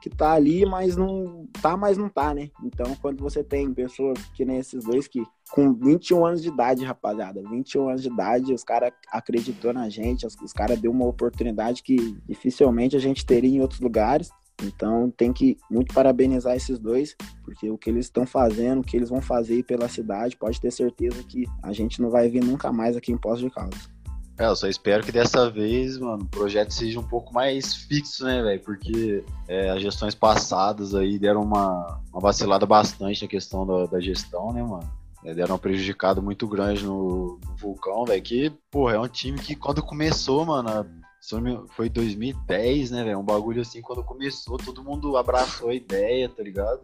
que 0.03 0.11
tá 0.11 0.33
ali, 0.33 0.67
mas 0.67 0.97
não 0.97 1.47
tá, 1.63 1.77
mas 1.77 1.97
não 1.97 2.09
tá, 2.09 2.35
né? 2.35 2.51
Então, 2.65 2.93
quando 3.01 3.23
você 3.23 3.45
tem 3.45 3.73
pessoas 3.73 4.19
que 4.35 4.45
nem 4.45 4.59
esses 4.59 4.85
dois 4.85 5.07
que 5.07 5.25
com 5.53 5.73
21 5.73 6.27
anos 6.27 6.43
de 6.43 6.49
idade, 6.49 6.85
rapaziada, 6.85 7.41
21 7.49 7.89
anos 7.89 8.03
de 8.03 8.09
idade, 8.09 8.53
os 8.53 8.65
caras 8.65 8.93
acreditou 9.13 9.73
na 9.73 9.89
gente, 9.89 10.27
os, 10.27 10.35
os 10.43 10.53
caras 10.53 10.81
deu 10.81 10.91
uma 10.91 11.07
oportunidade 11.07 11.85
que 11.85 12.19
dificilmente 12.27 12.97
a 12.97 12.99
gente 12.99 13.25
teria 13.25 13.57
em 13.57 13.61
outros 13.61 13.79
lugares. 13.79 14.31
Então, 14.65 15.09
tem 15.11 15.33
que 15.33 15.57
muito 15.71 15.95
parabenizar 15.95 16.57
esses 16.57 16.81
dois, 16.81 17.17
porque 17.45 17.71
o 17.71 17.79
que 17.79 17.89
eles 17.89 18.07
estão 18.07 18.27
fazendo, 18.27 18.81
o 18.81 18.85
que 18.85 18.97
eles 18.97 19.09
vão 19.09 19.23
fazer 19.23 19.63
pela 19.65 19.89
cidade, 19.89 20.37
pode 20.37 20.61
ter 20.61 20.73
certeza 20.73 21.23
que 21.23 21.47
a 21.63 21.73
gente 21.73 22.03
não 22.03 22.11
vai 22.11 22.29
vir 22.29 22.43
nunca 22.43 22.73
mais 22.73 22.97
aqui 22.97 23.13
em 23.13 23.17
Poços 23.17 23.41
de 23.41 23.51
Caldas. 23.51 23.92
É, 24.43 24.47
eu 24.47 24.57
só 24.57 24.67
espero 24.67 25.05
que 25.05 25.13
dessa 25.13 25.49
vez, 25.49 25.97
mano, 25.99 26.25
o 26.25 26.27
projeto 26.27 26.73
seja 26.73 26.99
um 26.99 27.05
pouco 27.05 27.33
mais 27.33 27.77
fixo, 27.77 28.25
né, 28.25 28.43
velho? 28.43 28.61
Porque 28.61 29.25
é, 29.47 29.71
as 29.71 29.81
gestões 29.81 30.17
passadas 30.17 30.97
aí 30.97 31.17
deram 31.17 31.43
uma, 31.43 32.01
uma 32.13 32.21
vacilada 32.21 32.67
bastante 32.67 33.23
na 33.23 33.29
questão 33.29 33.65
da, 33.65 33.87
da 33.87 34.01
gestão, 34.01 34.53
né, 34.53 34.61
mano? 34.61 34.91
É, 35.25 35.33
deram 35.33 35.55
um 35.55 35.59
prejudicado 35.59 36.21
muito 36.21 36.49
grande 36.49 36.85
no, 36.85 37.39
no 37.39 37.57
Vulcão, 37.57 38.05
velho. 38.05 38.21
Que, 38.21 38.51
porra, 38.69 38.97
é 38.97 38.99
um 38.99 39.07
time 39.07 39.39
que 39.39 39.55
quando 39.55 39.81
começou, 39.81 40.45
mano, 40.45 40.87
foi 41.71 41.89
2010, 41.89 42.91
né, 42.91 43.05
velho? 43.05 43.19
Um 43.19 43.25
bagulho 43.25 43.63
assim, 43.63 43.81
quando 43.81 44.03
começou, 44.03 44.57
todo 44.59 44.83
mundo 44.83 45.17
abraçou 45.17 45.71
a 45.71 45.75
ideia, 45.75 46.29
tá 46.29 46.43
ligado? 46.43 46.81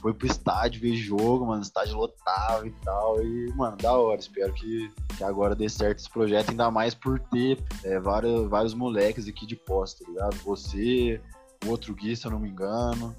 foi 0.00 0.14
pro 0.14 0.26
estádio 0.26 0.80
ver 0.80 0.94
jogo, 0.94 1.46
mano, 1.46 1.62
estádio 1.62 1.96
lotado 1.96 2.66
e 2.66 2.70
tal. 2.84 3.22
E, 3.22 3.52
mano, 3.54 3.76
da 3.76 3.92
hora. 3.92 4.20
Espero 4.20 4.52
que, 4.52 4.90
que 5.16 5.24
agora 5.24 5.54
dê 5.54 5.68
certo 5.68 5.98
esse 5.98 6.10
projeto, 6.10 6.50
ainda 6.50 6.70
mais 6.70 6.94
por 6.94 7.18
ter 7.18 7.58
é, 7.84 7.98
vários, 7.98 8.48
vários 8.48 8.74
moleques 8.74 9.28
aqui 9.28 9.46
de 9.46 9.56
posto, 9.56 10.04
tá 10.04 10.10
ligado? 10.10 10.36
Você, 10.44 11.20
o 11.64 11.70
outro 11.70 11.94
Gui, 11.94 12.16
se 12.16 12.26
eu 12.26 12.30
não 12.30 12.40
me 12.40 12.48
engano. 12.48 13.14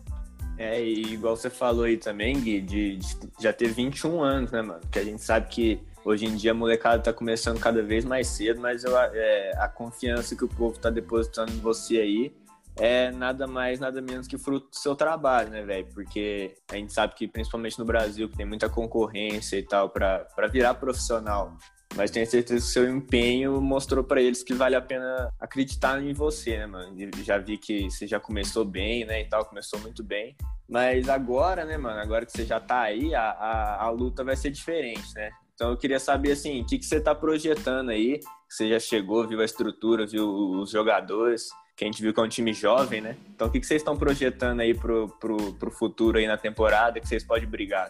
É, 0.58 0.82
e 0.84 1.14
igual 1.14 1.36
você 1.36 1.50
falou 1.50 1.86
aí 1.86 1.98
também, 1.98 2.40
Gui, 2.40 2.62
de, 2.62 2.98
de 2.98 3.18
já 3.40 3.54
ter 3.54 3.70
21 3.70 4.22
anos, 4.22 4.52
né, 4.52 4.62
mano? 4.62 4.82
Que 4.92 5.00
a 5.00 5.04
gente 5.04 5.22
sabe 5.22 5.50
que 5.50 5.80
hoje 6.04 6.26
em 6.26 6.36
dia 6.36 6.52
a 6.52 6.54
molecada 6.54 7.02
tá 7.02 7.14
começando 7.14 7.60
cada 7.60 7.82
vez 7.82 8.06
mais 8.06 8.28
cedo, 8.28 8.60
mas 8.60 8.84
eu, 8.84 8.98
é, 8.98 9.52
a 9.58 9.68
confiança 9.68 10.36
que 10.36 10.44
o 10.46 10.48
povo 10.48 10.78
tá 10.80 10.90
depositando 10.90 11.52
em 11.52 11.60
você 11.60 11.98
aí 11.98 12.36
é 12.78 13.12
nada 13.12 13.48
mais, 13.48 13.80
nada 13.80 14.02
menos 14.02 14.28
que 14.28 14.38
fruto 14.38 14.70
do 14.70 14.76
seu 14.76 14.96
trabalho, 14.96 15.50
né, 15.50 15.62
velho? 15.64 15.88
Porque 15.94 16.56
a 16.72 16.76
gente 16.76 16.94
sabe 16.94 17.14
que, 17.16 17.28
principalmente 17.28 17.78
no 17.78 17.86
Brasil, 17.86 18.30
que 18.30 18.38
tem 18.38 18.46
muita 18.46 18.70
concorrência 18.70 19.58
e 19.58 19.64
tal, 19.64 19.90
para 19.90 20.48
virar 20.50 20.74
profissional. 20.76 21.58
Mas 21.96 22.10
tenho 22.10 22.26
certeza 22.26 22.62
que 22.62 22.66
o 22.66 22.72
seu 22.72 22.90
empenho 22.90 23.60
mostrou 23.60 24.04
para 24.04 24.22
eles 24.22 24.42
que 24.42 24.54
vale 24.54 24.76
a 24.76 24.82
pena 24.82 25.30
acreditar 25.40 26.02
em 26.02 26.14
você, 26.14 26.58
né, 26.58 26.66
mano? 26.66 26.96
Já 27.24 27.38
vi 27.38 27.58
que 27.58 27.90
você 27.90 28.08
já 28.08 28.20
começou 28.20 28.64
bem, 28.64 29.06
né, 29.06 29.22
e 29.22 29.26
tal, 29.26 29.46
começou 29.46 29.78
muito 29.80 30.02
bem. 30.02 30.36
Mas 30.70 31.10
agora, 31.10 31.66
né, 31.66 31.78
mano, 31.78 32.00
agora 32.00 32.26
que 32.26 32.32
você 32.32 32.46
já 32.46 32.60
tá 32.62 32.82
aí, 32.82 33.14
a, 33.14 33.32
a, 33.32 33.84
a 33.84 33.90
luta 33.90 34.24
vai 34.24 34.38
ser 34.38 34.52
diferente, 34.52 35.14
né? 35.14 35.30
Então 35.62 35.70
eu 35.70 35.78
queria 35.78 36.00
saber, 36.00 36.32
assim, 36.32 36.60
o 36.60 36.66
que, 36.66 36.80
que 36.80 36.86
você 36.88 37.00
tá 37.00 37.14
projetando 37.14 37.90
aí? 37.92 38.20
Você 38.50 38.68
já 38.68 38.80
chegou, 38.80 39.28
viu 39.28 39.40
a 39.42 39.46
estrutura, 39.46 40.08
viu 40.08 40.28
os 40.28 40.72
jogadores 40.72 41.50
que 41.78 41.84
a 41.84 41.88
gente 41.88 42.02
viu 42.02 42.12
que 42.12 42.20
é 42.20 42.24
um 42.24 42.28
time 42.28 42.52
jovem, 42.52 43.00
né? 43.00 43.16
Então, 43.30 43.48
o 43.48 43.52
que, 43.52 43.62
vocês 43.62 43.80
estão 43.80 43.96
projetando 43.96 44.62
aí 44.62 44.74
pro, 44.74 45.08
pro, 45.20 45.54
pro 45.54 45.70
futuro 45.70 46.18
aí 46.18 46.26
na 46.26 46.36
temporada 46.36 47.00
que 47.00 47.08
vocês 47.08 47.24
podem 47.24 47.48
brigar? 47.48 47.90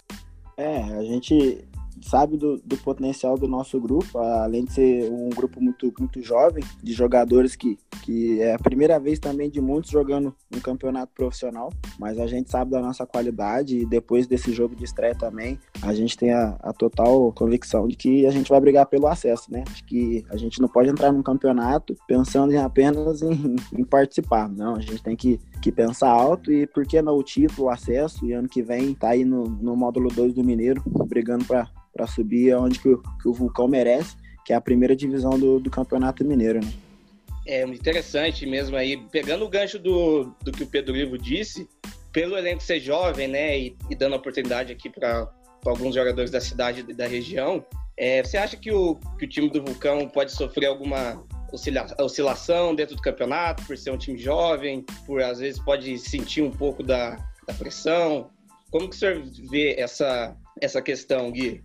É, 0.57 0.83
a 0.83 1.01
gente, 1.01 1.63
sabe 2.01 2.37
do, 2.37 2.57
do, 2.63 2.77
potencial 2.77 3.37
do 3.37 3.47
nosso 3.47 3.79
grupo, 3.79 4.17
além 4.17 4.65
de 4.65 4.73
ser 4.73 5.11
um 5.11 5.29
grupo 5.29 5.61
muito, 5.61 5.93
muito 5.99 6.21
jovem, 6.21 6.63
de 6.81 6.93
jogadores 6.93 7.55
que, 7.55 7.77
que 8.03 8.41
é 8.41 8.53
a 8.53 8.59
primeira 8.59 8.99
vez 8.99 9.19
também 9.19 9.49
de 9.49 9.59
muitos 9.59 9.91
jogando 9.91 10.33
um 10.55 10.59
campeonato 10.59 11.11
profissional, 11.13 11.71
mas 11.99 12.17
a 12.19 12.27
gente 12.27 12.49
sabe 12.49 12.71
da 12.71 12.81
nossa 12.81 13.05
qualidade 13.05 13.77
e 13.77 13.85
depois 13.85 14.27
desse 14.27 14.51
jogo 14.51 14.75
de 14.75 14.83
estreia 14.83 15.15
também, 15.15 15.59
a 15.81 15.93
gente 15.93 16.17
tem 16.17 16.31
a, 16.31 16.57
a 16.61 16.73
total 16.73 17.31
convicção 17.33 17.87
de 17.87 17.95
que 17.95 18.25
a 18.25 18.31
gente 18.31 18.49
vai 18.49 18.59
brigar 18.59 18.85
pelo 18.85 19.07
acesso, 19.07 19.51
né? 19.51 19.63
Acho 19.69 19.83
que 19.85 20.25
a 20.29 20.37
gente 20.37 20.61
não 20.61 20.67
pode 20.67 20.89
entrar 20.89 21.11
num 21.11 21.23
campeonato 21.23 21.95
pensando 22.07 22.53
em 22.53 22.57
apenas 22.57 23.21
em, 23.21 23.55
em 23.77 23.83
participar, 23.83 24.49
não, 24.49 24.75
a 24.75 24.81
gente 24.81 25.03
tem 25.03 25.15
que, 25.15 25.39
que 25.61 25.71
pensar 25.71 26.09
alto 26.09 26.51
e 26.51 26.65
por 26.67 26.85
que 26.85 27.01
não 27.01 27.17
o 27.17 27.23
título, 27.23 27.67
o 27.67 27.69
acesso, 27.69 28.25
e 28.25 28.33
ano 28.33 28.47
que 28.47 28.61
vem 28.61 28.93
tá 28.93 29.09
aí 29.09 29.25
no, 29.25 29.45
no 29.45 29.75
módulo 29.75 30.09
2 30.09 30.33
do 30.33 30.43
Mineiro, 30.43 30.81
brigando 31.07 31.45
para 31.45 31.67
para 31.93 32.07
subir 32.07 32.51
aonde 32.51 32.79
que 32.79 32.89
o, 32.89 33.01
que 33.21 33.27
o 33.27 33.33
Vulcão 33.33 33.67
merece, 33.67 34.15
que 34.45 34.53
é 34.53 34.55
a 34.55 34.61
primeira 34.61 34.95
divisão 34.95 35.37
do, 35.37 35.59
do 35.59 35.69
Campeonato 35.69 36.25
Mineiro, 36.25 36.63
né? 36.63 36.71
É 37.45 37.63
interessante 37.63 38.45
mesmo 38.45 38.77
aí, 38.77 38.97
pegando 39.11 39.43
o 39.45 39.49
gancho 39.49 39.79
do, 39.79 40.35
do 40.43 40.51
que 40.51 40.63
o 40.63 40.67
Pedro 40.67 40.95
Ivo 40.95 41.17
disse, 41.17 41.67
pelo 42.11 42.37
elenco 42.37 42.61
ser 42.61 42.79
jovem, 42.79 43.27
né, 43.27 43.57
e, 43.57 43.77
e 43.89 43.95
dando 43.95 44.15
oportunidade 44.15 44.71
aqui 44.71 44.89
para 44.89 45.29
alguns 45.65 45.95
jogadores 45.95 46.29
da 46.29 46.39
cidade 46.39 46.85
e 46.87 46.93
da 46.93 47.07
região, 47.07 47.65
é, 47.97 48.23
você 48.23 48.37
acha 48.37 48.57
que 48.57 48.71
o, 48.71 48.95
que 49.17 49.25
o 49.25 49.29
time 49.29 49.49
do 49.49 49.63
Vulcão 49.63 50.07
pode 50.07 50.31
sofrer 50.31 50.67
alguma 50.67 51.23
oscilação 51.99 52.73
dentro 52.73 52.95
do 52.95 53.01
campeonato, 53.01 53.63
por 53.65 53.77
ser 53.77 53.91
um 53.91 53.97
time 53.97 54.17
jovem, 54.17 54.85
por 55.05 55.21
às 55.21 55.39
vezes 55.39 55.59
pode 55.59 55.97
sentir 55.97 56.41
um 56.41 56.51
pouco 56.51 56.81
da, 56.81 57.17
da 57.47 57.53
pressão? 57.53 58.29
Como 58.71 58.89
que 58.89 58.95
o 58.95 58.97
senhor 58.97 59.21
vê 59.49 59.75
essa, 59.77 60.35
essa 60.61 60.81
questão, 60.81 61.31
Gui? 61.31 61.61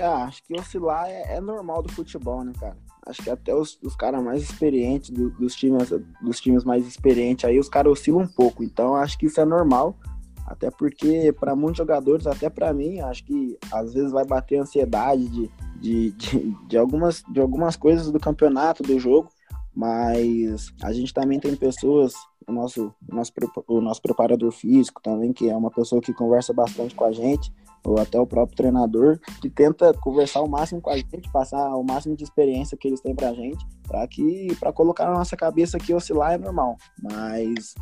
Ah, 0.00 0.24
acho 0.24 0.42
que 0.44 0.54
oscilar 0.54 1.06
é, 1.08 1.36
é, 1.36 1.40
normal 1.40 1.82
do 1.82 1.92
futebol, 1.92 2.44
né, 2.44 2.52
cara? 2.58 2.76
Acho 3.04 3.22
que 3.22 3.30
até 3.30 3.54
os, 3.54 3.78
os 3.82 3.96
caras 3.96 4.22
mais 4.22 4.42
experientes, 4.42 5.10
do, 5.10 5.30
dos, 5.30 5.54
times, 5.56 5.90
dos 6.22 6.40
times 6.40 6.62
mais 6.62 6.86
experientes 6.86 7.44
aí, 7.44 7.58
os 7.58 7.68
caras 7.68 7.92
oscilam 7.92 8.22
um 8.22 8.28
pouco. 8.28 8.62
Então, 8.62 8.94
acho 8.94 9.18
que 9.18 9.26
isso 9.26 9.40
é 9.40 9.44
normal. 9.44 9.96
Até 10.46 10.70
porque, 10.70 11.32
para 11.38 11.56
muitos 11.56 11.78
jogadores, 11.78 12.26
até 12.26 12.48
para 12.48 12.72
mim, 12.72 13.00
acho 13.00 13.24
que 13.24 13.58
às 13.72 13.92
vezes 13.92 14.12
vai 14.12 14.24
bater 14.24 14.58
ansiedade 14.58 15.28
de, 15.28 15.50
de, 15.80 16.10
de, 16.12 16.56
de, 16.68 16.78
algumas, 16.78 17.22
de 17.28 17.40
algumas 17.40 17.76
coisas 17.76 18.10
do 18.10 18.20
campeonato, 18.20 18.82
do 18.82 18.98
jogo. 18.98 19.28
Mas 19.74 20.72
a 20.82 20.92
gente 20.92 21.12
também 21.12 21.38
tem 21.38 21.54
pessoas, 21.54 22.14
o 22.46 22.52
nosso, 22.52 22.94
o 23.10 23.14
nosso, 23.14 23.32
o 23.66 23.80
nosso 23.80 24.02
preparador 24.02 24.50
físico 24.52 25.02
também, 25.02 25.32
que 25.32 25.48
é 25.48 25.56
uma 25.56 25.70
pessoa 25.70 26.00
que 26.00 26.14
conversa 26.14 26.52
bastante 26.52 26.94
com 26.94 27.04
a 27.04 27.12
gente 27.12 27.52
ou 27.84 27.98
até 27.98 28.20
o 28.20 28.26
próprio 28.26 28.56
treinador, 28.56 29.18
que 29.40 29.48
tenta 29.48 29.92
conversar 29.94 30.42
o 30.42 30.48
máximo 30.48 30.80
com 30.80 30.90
a 30.90 30.96
gente, 30.96 31.30
passar 31.32 31.74
o 31.76 31.82
máximo 31.82 32.16
de 32.16 32.24
experiência 32.24 32.76
que 32.76 32.88
eles 32.88 33.00
têm 33.00 33.14
pra 33.14 33.32
gente, 33.32 33.64
para 33.86 34.06
que 34.06 34.54
para 34.60 34.72
colocar 34.72 35.06
na 35.06 35.14
nossa 35.14 35.36
cabeça 35.36 35.78
que 35.78 35.94
oscilar 35.94 36.32
é 36.32 36.38
normal. 36.38 36.76
Mas 37.02 37.74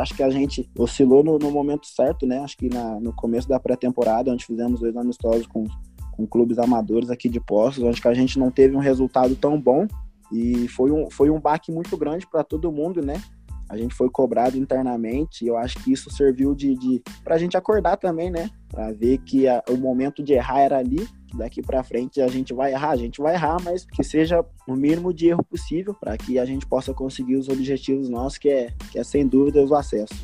acho 0.00 0.14
que 0.14 0.22
a 0.22 0.30
gente 0.30 0.70
oscilou 0.78 1.22
no, 1.22 1.38
no 1.38 1.50
momento 1.50 1.86
certo, 1.86 2.26
né? 2.26 2.38
Acho 2.38 2.56
que 2.56 2.68
na, 2.68 3.00
no 3.00 3.12
começo 3.12 3.48
da 3.48 3.58
pré-temporada, 3.58 4.32
onde 4.32 4.44
fizemos 4.44 4.80
dois 4.80 4.96
amistosos 4.96 5.46
com, 5.46 5.64
com 6.12 6.26
clubes 6.26 6.58
amadores 6.58 7.10
aqui 7.10 7.28
de 7.28 7.40
Poços, 7.40 7.82
onde 7.82 8.00
que 8.00 8.08
a 8.08 8.14
gente 8.14 8.38
não 8.38 8.50
teve 8.50 8.76
um 8.76 8.80
resultado 8.80 9.34
tão 9.34 9.60
bom 9.60 9.86
e 10.32 10.68
foi 10.68 10.90
um, 10.90 11.10
foi 11.10 11.30
um 11.30 11.40
baque 11.40 11.72
muito 11.72 11.96
grande 11.96 12.26
para 12.26 12.44
todo 12.44 12.72
mundo, 12.72 13.04
né? 13.04 13.20
A 13.68 13.76
gente 13.76 13.94
foi 13.94 14.08
cobrado 14.08 14.56
internamente 14.56 15.44
e 15.44 15.48
eu 15.48 15.56
acho 15.56 15.82
que 15.82 15.92
isso 15.92 16.10
serviu 16.10 16.54
de, 16.54 16.74
de 16.74 17.02
para 17.22 17.34
a 17.34 17.38
gente 17.38 17.56
acordar 17.56 17.96
também, 17.96 18.30
né? 18.30 18.50
Para 18.68 18.92
ver 18.92 19.18
que 19.18 19.46
a, 19.46 19.62
o 19.68 19.76
momento 19.76 20.22
de 20.22 20.32
errar 20.32 20.60
era 20.60 20.78
ali, 20.78 21.06
que 21.26 21.36
daqui 21.36 21.62
para 21.62 21.82
frente 21.82 22.20
a 22.20 22.28
gente 22.28 22.54
vai 22.54 22.72
errar, 22.72 22.90
a 22.90 22.96
gente 22.96 23.20
vai 23.20 23.34
errar, 23.34 23.58
mas 23.62 23.84
que 23.84 24.02
seja 24.02 24.44
o 24.66 24.74
mínimo 24.74 25.12
de 25.12 25.28
erro 25.28 25.44
possível 25.44 25.94
para 25.94 26.16
que 26.16 26.38
a 26.38 26.44
gente 26.44 26.66
possa 26.66 26.94
conseguir 26.94 27.36
os 27.36 27.48
objetivos 27.48 28.08
nossos, 28.08 28.38
que 28.38 28.48
é, 28.48 28.72
que 28.90 28.98
é 28.98 29.04
sem 29.04 29.26
dúvida 29.26 29.64
o 29.64 29.74
acesso. 29.74 30.14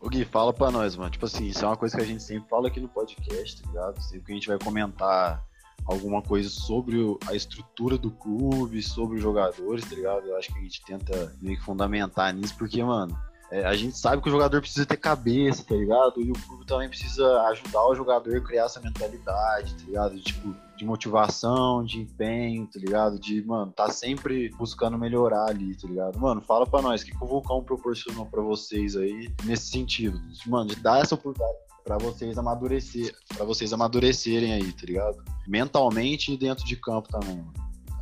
O 0.00 0.08
Gui, 0.08 0.24
fala 0.24 0.52
pra 0.52 0.70
nós, 0.70 0.94
mano. 0.94 1.10
Tipo 1.10 1.26
assim, 1.26 1.46
isso 1.46 1.64
é 1.64 1.68
uma 1.68 1.76
coisa 1.76 1.96
que 1.96 2.02
a 2.02 2.06
gente 2.06 2.22
sempre 2.22 2.48
fala 2.48 2.68
aqui 2.68 2.78
no 2.78 2.88
podcast, 2.88 3.62
tá 3.62 3.68
ligado? 3.68 4.00
Sempre 4.02 4.26
que 4.26 4.32
a 4.32 4.34
gente 4.34 4.48
vai 4.48 4.58
comentar 4.58 5.44
alguma 5.86 6.20
coisa 6.22 6.48
sobre 6.48 6.96
a 7.26 7.34
estrutura 7.34 7.96
do 7.96 8.10
clube, 8.10 8.82
sobre 8.82 9.16
os 9.16 9.22
jogadores, 9.22 9.84
tá 9.84 9.94
ligado? 9.94 10.26
Eu 10.26 10.36
acho 10.36 10.52
que 10.52 10.58
a 10.58 10.62
gente 10.62 10.84
tenta 10.84 11.34
meio 11.40 11.56
que 11.56 11.64
fundamentar 11.64 12.34
nisso, 12.34 12.54
porque, 12.56 12.82
mano, 12.82 13.16
é, 13.50 13.64
a 13.64 13.74
gente 13.74 13.96
sabe 13.96 14.20
que 14.20 14.28
o 14.28 14.32
jogador 14.32 14.60
precisa 14.60 14.84
ter 14.84 14.96
cabeça, 14.96 15.64
tá 15.64 15.74
ligado? 15.76 16.20
E 16.20 16.32
o 16.32 16.34
clube 16.34 16.66
também 16.66 16.88
precisa 16.88 17.42
ajudar 17.42 17.86
o 17.86 17.94
jogador 17.94 18.36
a 18.36 18.40
criar 18.40 18.64
essa 18.64 18.80
mentalidade, 18.80 19.74
tá 19.74 19.84
ligado? 19.84 20.18
Tipo, 20.18 20.54
de 20.76 20.84
motivação, 20.84 21.84
de 21.84 22.00
empenho, 22.00 22.66
tá 22.66 22.80
ligado? 22.80 23.20
De, 23.20 23.40
mano, 23.46 23.70
tá 23.70 23.88
sempre 23.90 24.50
buscando 24.58 24.98
melhorar 24.98 25.48
ali, 25.48 25.76
tá 25.76 25.86
ligado? 25.86 26.18
Mano, 26.18 26.42
fala 26.42 26.66
pra 26.66 26.82
nós, 26.82 27.02
o 27.02 27.04
que, 27.04 27.12
que 27.12 27.24
o 27.24 27.28
Vulcão 27.28 27.62
proporcionou 27.62 28.26
pra 28.26 28.42
vocês 28.42 28.96
aí 28.96 29.32
nesse 29.44 29.68
sentido? 29.68 30.20
Mano, 30.46 30.70
de 30.70 30.76
dar 30.76 31.00
essa 31.00 31.14
oportunidade 31.14 31.65
para 31.86 31.98
vocês 31.98 32.36
amadurecer, 32.36 33.14
para 33.28 33.46
vocês 33.46 33.72
amadurecerem 33.72 34.52
aí, 34.52 34.72
tá 34.72 34.84
ligado? 34.84 35.22
Mentalmente 35.46 36.32
e 36.32 36.36
dentro 36.36 36.66
de 36.66 36.74
campo 36.76 37.08
também. 37.08 37.44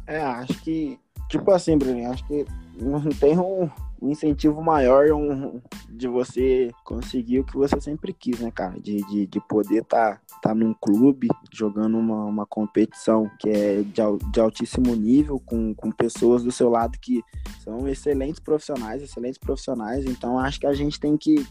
É, 0.07 0.19
acho 0.19 0.59
que 0.63 0.99
tipo 1.29 1.51
assim, 1.51 1.77
Bruno, 1.77 2.11
acho 2.11 2.27
que 2.27 2.47
não 2.81 3.01
tem 3.21 3.39
um, 3.39 3.71
um 4.01 4.11
incentivo 4.11 4.63
maior 4.63 5.13
um, 5.13 5.61
de 5.91 6.09
você 6.09 6.71
conseguir 6.83 7.41
o 7.41 7.45
que 7.45 7.57
você 7.57 7.79
sempre 7.79 8.13
quis, 8.13 8.41
né, 8.41 8.51
cara? 8.51 8.81
De, 8.81 8.97
de, 9.09 9.27
de 9.27 9.41
poder 9.41 9.83
estar 9.83 10.17
tá, 10.17 10.39
tá 10.49 10.55
num 10.55 10.75
clube 10.75 11.29
jogando 11.53 11.99
uma, 11.99 12.25
uma 12.25 12.47
competição 12.47 13.31
que 13.39 13.51
é 13.51 13.83
de, 13.83 14.03
de 14.33 14.41
altíssimo 14.41 14.95
nível, 14.95 15.39
com, 15.45 15.75
com 15.75 15.91
pessoas 15.91 16.43
do 16.43 16.51
seu 16.51 16.71
lado 16.71 16.99
que 16.99 17.23
são 17.63 17.87
excelentes 17.87 18.41
profissionais, 18.41 19.03
excelentes 19.03 19.39
profissionais. 19.39 20.07
Então 20.07 20.39
acho 20.39 20.59
que 20.59 20.67
a 20.67 20.75
gente 20.75 20.99
tem 20.99 21.17
que 21.17 21.47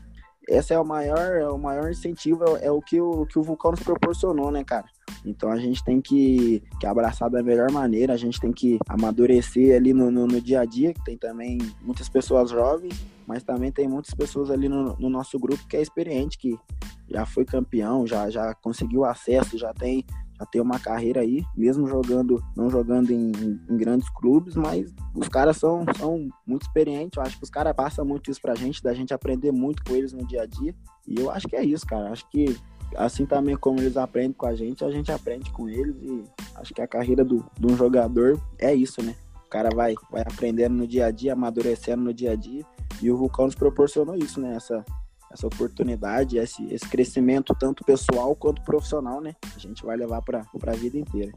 essa 0.50 0.74
é 0.74 0.80
o 0.80 0.86
maior, 0.86 1.38
é 1.38 1.48
o 1.48 1.58
maior 1.58 1.90
incentivo, 1.90 2.44
é, 2.58 2.66
é 2.66 2.72
o 2.72 2.82
que 2.82 3.00
o, 3.00 3.26
que 3.26 3.40
o 3.40 3.44
vulcão 3.44 3.72
nos 3.72 3.82
proporcionou, 3.82 4.52
né, 4.52 4.64
cara? 4.64 4.86
Então 5.26 5.50
a 5.50 5.58
gente 5.58 5.84
tem 5.84 6.02
que, 6.02 6.62
que 6.80 6.86
abraçar 6.86 7.30
da 7.30 7.42
melhor 7.42 7.72
maneira, 7.72 8.14
a 8.14 8.18
gente 8.18 8.40
tem 8.40 8.52
que 8.52 8.78
amadurecer 8.88 9.76
ali 9.76 9.94
no, 9.94 10.12
no, 10.12 10.28
no, 10.28 10.42
dia 10.42 10.62
a 10.62 10.66
dia, 10.66 10.94
que 10.94 11.04
tem 11.04 11.18
também 11.18 11.58
muitas 11.82 12.10
pessoas 12.10 12.50
jovens, 12.50 13.06
mas 13.26 13.44
também 13.44 13.72
tem 13.72 13.88
muitas 13.88 14.14
pessoas 14.14 14.52
ali 14.52 14.68
no, 14.68 14.98
no 14.98 15.10
nosso 15.10 15.40
grupo 15.40 15.66
que 15.68 15.78
é 15.78 15.82
experiente, 15.82 16.38
que 16.38 16.58
já 17.10 17.26
foi 17.26 17.46
campeão, 17.46 18.06
já, 18.06 18.30
já 18.30 18.54
conseguiu 18.56 19.06
acesso, 19.06 19.58
já 19.58 19.74
tem 19.74 20.06
já 20.44 20.46
tem 20.46 20.62
uma 20.62 20.78
carreira 20.78 21.22
aí, 21.22 21.44
mesmo 21.56 21.88
jogando, 21.88 22.44
não 22.56 22.70
jogando 22.70 23.12
em, 23.12 23.32
em, 23.70 23.78
grandes 23.78 24.10
clubes, 24.10 24.56
mas 24.56 24.94
os 25.16 25.28
caras 25.30 25.58
são, 25.58 25.86
são 25.98 26.30
muito 26.46 26.64
experientes. 26.64 27.18
Eu 27.18 27.24
acho 27.24 27.38
que 27.38 27.44
os 27.44 27.50
caras 27.50 27.74
passam 27.74 28.06
muito 28.06 28.30
isso 28.30 28.42
pra 28.42 28.54
gente, 28.54 28.84
da 28.84 28.94
gente 28.94 29.14
aprender 29.14 29.52
muito 29.52 29.84
com 29.84 29.96
eles 29.96 30.12
no 30.12 30.26
dia 30.28 30.44
a 30.44 30.46
dia. 30.46 30.76
E 31.08 31.20
eu 31.20 31.32
acho 31.32 31.48
que 31.48 31.56
é 31.56 31.64
isso, 31.64 31.86
cara. 31.86 32.12
Acho 32.12 32.30
que 32.30 32.56
assim 32.96 33.26
também 33.26 33.56
como 33.56 33.80
eles 33.80 33.98
aprendem 33.98 34.34
com 34.34 34.46
a 34.46 34.54
gente, 34.54 34.84
a 34.84 34.92
gente 34.92 35.12
aprende 35.12 35.50
com 35.52 35.70
eles. 35.70 35.96
E 36.02 36.24
acho 36.56 36.74
que 36.74 36.82
a 36.82 36.88
carreira 36.88 37.24
do, 37.24 37.44
de 37.58 37.66
um 37.66 37.76
jogador 37.76 38.40
é 38.60 38.74
isso, 38.74 39.02
né? 39.02 39.16
O 39.46 39.50
cara 39.50 39.70
vai, 39.74 39.96
vai 40.12 40.22
aprendendo 40.22 40.76
no 40.76 40.88
dia 40.88 41.06
a 41.06 41.12
dia, 41.12 41.34
amadurecendo 41.34 42.04
no 42.04 42.14
dia 42.14 42.32
a 42.32 42.36
dia. 42.36 42.66
E 43.02 43.10
o 43.10 43.18
Vulcão 43.18 43.46
nos 43.46 43.56
proporcionou 43.56 44.16
isso, 44.16 44.40
né? 44.42 44.56
Essa, 44.56 44.84
essa 45.34 45.48
oportunidade, 45.48 46.38
esse, 46.38 46.64
esse 46.72 46.88
crescimento 46.88 47.56
tanto 47.60 47.84
pessoal 47.84 48.36
quanto 48.36 48.62
profissional, 48.62 49.20
né? 49.20 49.36
A 49.56 49.60
gente 49.60 49.84
vai 49.84 49.98
levar 49.98 50.22
para 50.22 50.46
a 50.68 50.76
vida 50.76 50.98
inteira. 50.98 51.34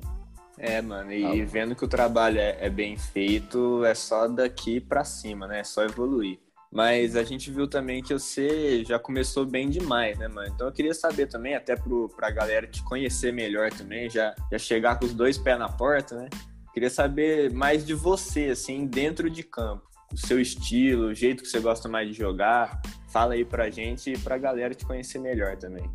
É, 0.59 0.81
mano, 0.81 1.13
e 1.13 1.43
ah, 1.43 1.47
vendo 1.47 1.75
que 1.75 1.85
o 1.85 1.89
trabalho 1.89 2.39
é, 2.39 2.57
é, 2.61 2.71
bem 2.71 2.97
feito, 2.97 3.85
é 3.85 3.95
só 3.95 4.27
daqui 4.27 4.81
para 4.81 5.05
cima, 5.05 5.47
né? 5.47 5.61
É 5.61 5.65
só 5.65 5.83
evoluir. 5.85 6.39
Mas 6.73 7.15
a 7.15 7.23
gente 7.23 7.51
viu 7.51 7.69
também 7.69 8.03
que 8.03 8.13
você 8.13 8.85
já 8.85 8.99
começou 8.99 9.47
bem 9.47 9.69
demais, 9.69 10.19
né, 10.19 10.29
mano? 10.29 10.49
Então 10.55 10.67
eu 10.67 10.73
queria 10.73 10.95
saber 10.95 11.27
também, 11.27 11.55
até 11.55 11.77
pro, 11.77 12.09
pra 12.09 12.31
galera 12.31 12.67
te 12.67 12.83
conhecer 12.83 13.33
melhor 13.33 13.71
também, 13.71 14.11
já, 14.11 14.35
já 14.51 14.59
chegar 14.59 14.99
com 14.99 15.07
os 15.07 15.15
dois 15.15 15.39
pés 15.39 15.59
na 15.59 15.69
porta, 15.69 16.17
né? 16.17 16.29
Queria 16.73 16.91
saber 16.91 17.51
mais 17.53 17.87
de 17.87 17.95
você, 17.95 18.47
assim, 18.47 18.87
dentro 18.87 19.31
de 19.31 19.43
campo. 19.43 19.89
O 20.13 20.17
seu 20.17 20.41
estilo, 20.41 21.09
o 21.09 21.15
jeito 21.15 21.43
que 21.43 21.49
você 21.49 21.61
gosta 21.61 21.89
mais 21.89 22.09
de 22.09 22.15
jogar, 22.15 22.81
Fala 23.17 23.33
aí 23.33 23.47
pra 23.47 23.71
gente 23.71 24.13
e 24.13 24.19
pra 24.19 24.37
galera 24.37 24.75
te 24.75 24.85
conhecer 24.85 25.19
melhor 25.19 25.57
também. 25.57 25.89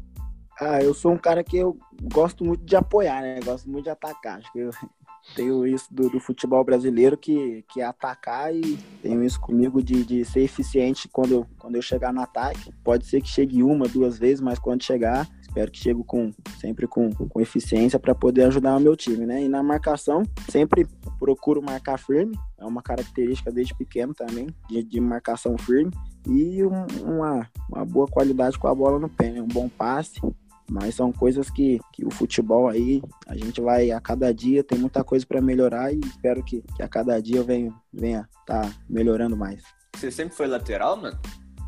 Ah, 0.59 0.81
eu 0.81 0.91
sou 0.91 1.11
um 1.11 1.17
cara 1.19 1.43
que 1.43 1.55
eu 1.55 1.77
gosto 2.11 2.43
muito 2.43 2.63
de 2.65 2.75
apoiar, 2.75 3.21
né? 3.21 3.39
Gosto 3.45 3.69
muito 3.69 3.83
de 3.83 3.89
atacar. 3.91 4.39
Acho 4.39 4.51
que 4.51 4.57
eu 4.57 4.71
tenho 5.35 5.67
isso 5.67 5.93
do, 5.93 6.09
do 6.09 6.19
futebol 6.19 6.63
brasileiro 6.63 7.15
que, 7.15 7.63
que 7.71 7.79
é 7.79 7.85
atacar 7.85 8.51
e 8.51 8.75
tenho 9.03 9.23
isso 9.23 9.39
comigo 9.39 9.83
de, 9.83 10.03
de 10.03 10.25
ser 10.25 10.41
eficiente 10.41 11.07
quando 11.07 11.31
eu, 11.33 11.47
quando 11.59 11.75
eu 11.75 11.81
chegar 11.83 12.11
no 12.11 12.21
ataque. 12.21 12.73
Pode 12.83 13.05
ser 13.05 13.21
que 13.21 13.29
chegue 13.29 13.61
uma, 13.61 13.87
duas 13.87 14.17
vezes, 14.17 14.41
mas 14.41 14.57
quando 14.57 14.83
chegar, 14.83 15.29
espero 15.51 15.69
que 15.69 15.79
chegue 15.79 16.03
com, 16.05 16.31
sempre 16.59 16.87
com, 16.87 17.11
com 17.11 17.41
eficiência 17.41 17.99
para 17.99 18.15
poder 18.15 18.43
ajudar 18.43 18.77
o 18.77 18.79
meu 18.79 18.95
time, 18.95 19.25
né? 19.25 19.43
E 19.43 19.49
na 19.49 19.61
marcação, 19.61 20.23
sempre 20.49 20.87
procuro 21.19 21.61
marcar 21.61 21.99
firme, 21.99 22.37
é 22.57 22.65
uma 22.65 22.81
característica 22.81 23.51
desde 23.51 23.75
pequeno 23.75 24.13
também, 24.13 24.47
de, 24.69 24.81
de 24.81 25.01
marcação 25.01 25.57
firme 25.57 25.91
e 26.25 26.63
um, 26.63 26.85
uma, 27.03 27.47
uma 27.69 27.85
boa 27.85 28.07
qualidade 28.07 28.57
com 28.57 28.67
a 28.67 28.73
bola 28.73 28.97
no 28.97 29.09
pé, 29.09 29.31
né? 29.31 29.41
um 29.41 29.47
bom 29.47 29.67
passe 29.67 30.21
Mas 30.69 30.95
são 30.95 31.11
coisas 31.11 31.49
que, 31.49 31.79
que 31.91 32.05
o 32.05 32.11
futebol 32.11 32.69
aí, 32.69 33.01
a 33.27 33.35
gente 33.35 33.59
vai 33.59 33.91
a 33.91 33.99
cada 33.99 34.33
dia, 34.33 34.63
tem 34.63 34.79
muita 34.79 35.03
coisa 35.03 35.25
para 35.25 35.41
melhorar 35.41 35.93
e 35.93 35.99
espero 35.99 36.41
que, 36.41 36.63
que 36.75 36.81
a 36.81 36.87
cada 36.87 37.21
dia 37.21 37.37
eu 37.37 37.43
venha, 37.43 37.73
venha 37.91 38.27
tá 38.45 38.71
melhorando 38.89 39.35
mais. 39.35 39.63
Você 39.97 40.09
sempre 40.09 40.33
foi 40.33 40.47
lateral, 40.47 40.95
mano? 40.95 41.19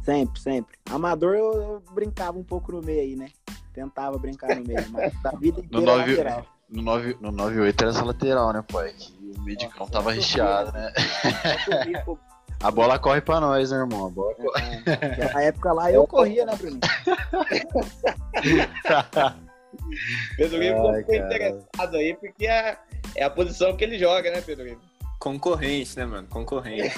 Sempre, 0.05 0.39
sempre. 0.39 0.77
Amador 0.89 1.35
eu, 1.35 1.53
eu 1.53 1.83
brincava 1.93 2.37
um 2.37 2.43
pouco 2.43 2.71
no 2.71 2.81
meio 2.81 3.01
aí, 3.01 3.15
né? 3.15 3.27
Tentava 3.73 4.17
brincar 4.17 4.55
no 4.55 4.63
meio, 4.63 4.87
mas 4.91 5.13
da 5.21 5.31
vida 5.31 5.59
inteira 5.59 5.85
no 5.85 5.97
9, 5.97 6.11
lateral. 6.11 6.45
No 6.69 6.81
9, 6.81 7.17
no 7.19 7.31
98 7.31 7.81
era 7.81 7.91
essa 7.91 8.05
lateral, 8.05 8.53
né, 8.53 8.63
pai? 8.71 8.93
Que 8.93 9.33
o 9.37 9.41
meio 9.41 9.57
de 9.57 9.67
campo 9.67 9.91
tava 9.91 10.11
recheado, 10.11 10.71
né? 10.71 10.93
A 12.63 12.71
bola 12.71 12.97
corre 12.97 13.19
pra 13.19 13.41
nós, 13.41 13.71
né, 13.71 13.77
irmão? 13.77 14.07
A 14.07 14.09
bola 14.09 14.33
corre. 14.35 14.83
É, 14.85 15.33
na 15.33 15.41
época 15.41 15.73
lá 15.73 15.91
eu 15.91 16.07
corria, 16.07 16.45
né, 16.45 16.55
Bruno? 16.55 16.79
Pedro 20.37 20.59
Rico 20.61 20.93
ficou 20.93 21.15
interessado 21.15 21.97
aí, 21.97 22.13
porque 22.15 22.47
é, 22.47 22.77
é 23.17 23.23
a 23.25 23.29
posição 23.29 23.75
que 23.75 23.83
ele 23.83 23.99
joga, 23.99 24.31
né, 24.31 24.39
Pedro 24.39 24.65
Rico? 24.65 24.81
Concorrente, 25.19 25.97
né, 25.97 26.05
mano? 26.05 26.27
Concorrente. 26.29 26.95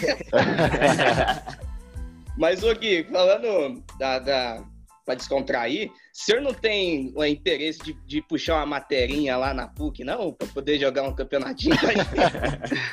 Mas, 2.38 2.64
ô 2.64 2.76
Gui, 2.76 3.04
falando 3.06 3.84
da, 3.98 4.20
da, 4.20 4.64
pra 5.06 5.16
descontrair, 5.16 5.90
o 5.90 5.94
senhor 6.12 6.42
não 6.42 6.54
tem 6.54 7.14
o 7.16 7.24
interesse 7.24 7.80
de, 7.80 7.94
de 8.06 8.22
puxar 8.24 8.56
uma 8.56 8.66
materinha 8.66 9.38
lá 9.38 9.54
na 9.54 9.68
PUC, 9.68 10.04
não? 10.04 10.34
Pra 10.34 10.48
poder 10.48 10.80
jogar 10.80 11.04
um 11.04 11.14
campeonatinho? 11.14 11.76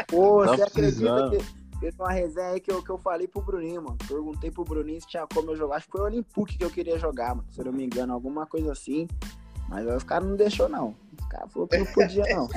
Pô, 0.06 0.44
você 0.46 0.62
acredita 0.62 1.30
que 1.30 1.80
teve 1.80 1.96
uma 1.98 2.12
resenha 2.12 2.48
aí 2.48 2.60
que 2.60 2.70
eu, 2.70 2.82
que 2.82 2.90
eu 2.90 2.98
falei 2.98 3.26
pro 3.26 3.40
Bruninho, 3.42 3.82
mano. 3.82 3.96
Perguntei 4.06 4.50
pro 4.50 4.62
Bruninho 4.62 5.00
se 5.00 5.08
tinha 5.08 5.26
como 5.26 5.50
eu 5.50 5.56
jogar. 5.56 5.76
Acho 5.76 5.86
que 5.86 5.92
foi 5.92 6.02
o 6.02 6.04
Olimpuc 6.04 6.56
que 6.58 6.64
eu 6.64 6.70
queria 6.70 6.98
jogar, 6.98 7.34
mano. 7.34 7.48
Se 7.50 7.60
eu 7.60 7.64
não 7.64 7.72
me 7.72 7.84
engano, 7.84 8.12
alguma 8.12 8.46
coisa 8.46 8.70
assim. 8.70 9.08
Mas 9.68 9.86
os 9.86 10.04
caras 10.04 10.28
não 10.28 10.36
deixou 10.36 10.68
não. 10.68 10.94
Os 11.32 11.38
caras 11.38 11.52
falaram 11.52 11.68
que 11.68 11.78
não 11.78 11.86
podia, 11.86 12.24
não. 12.34 12.48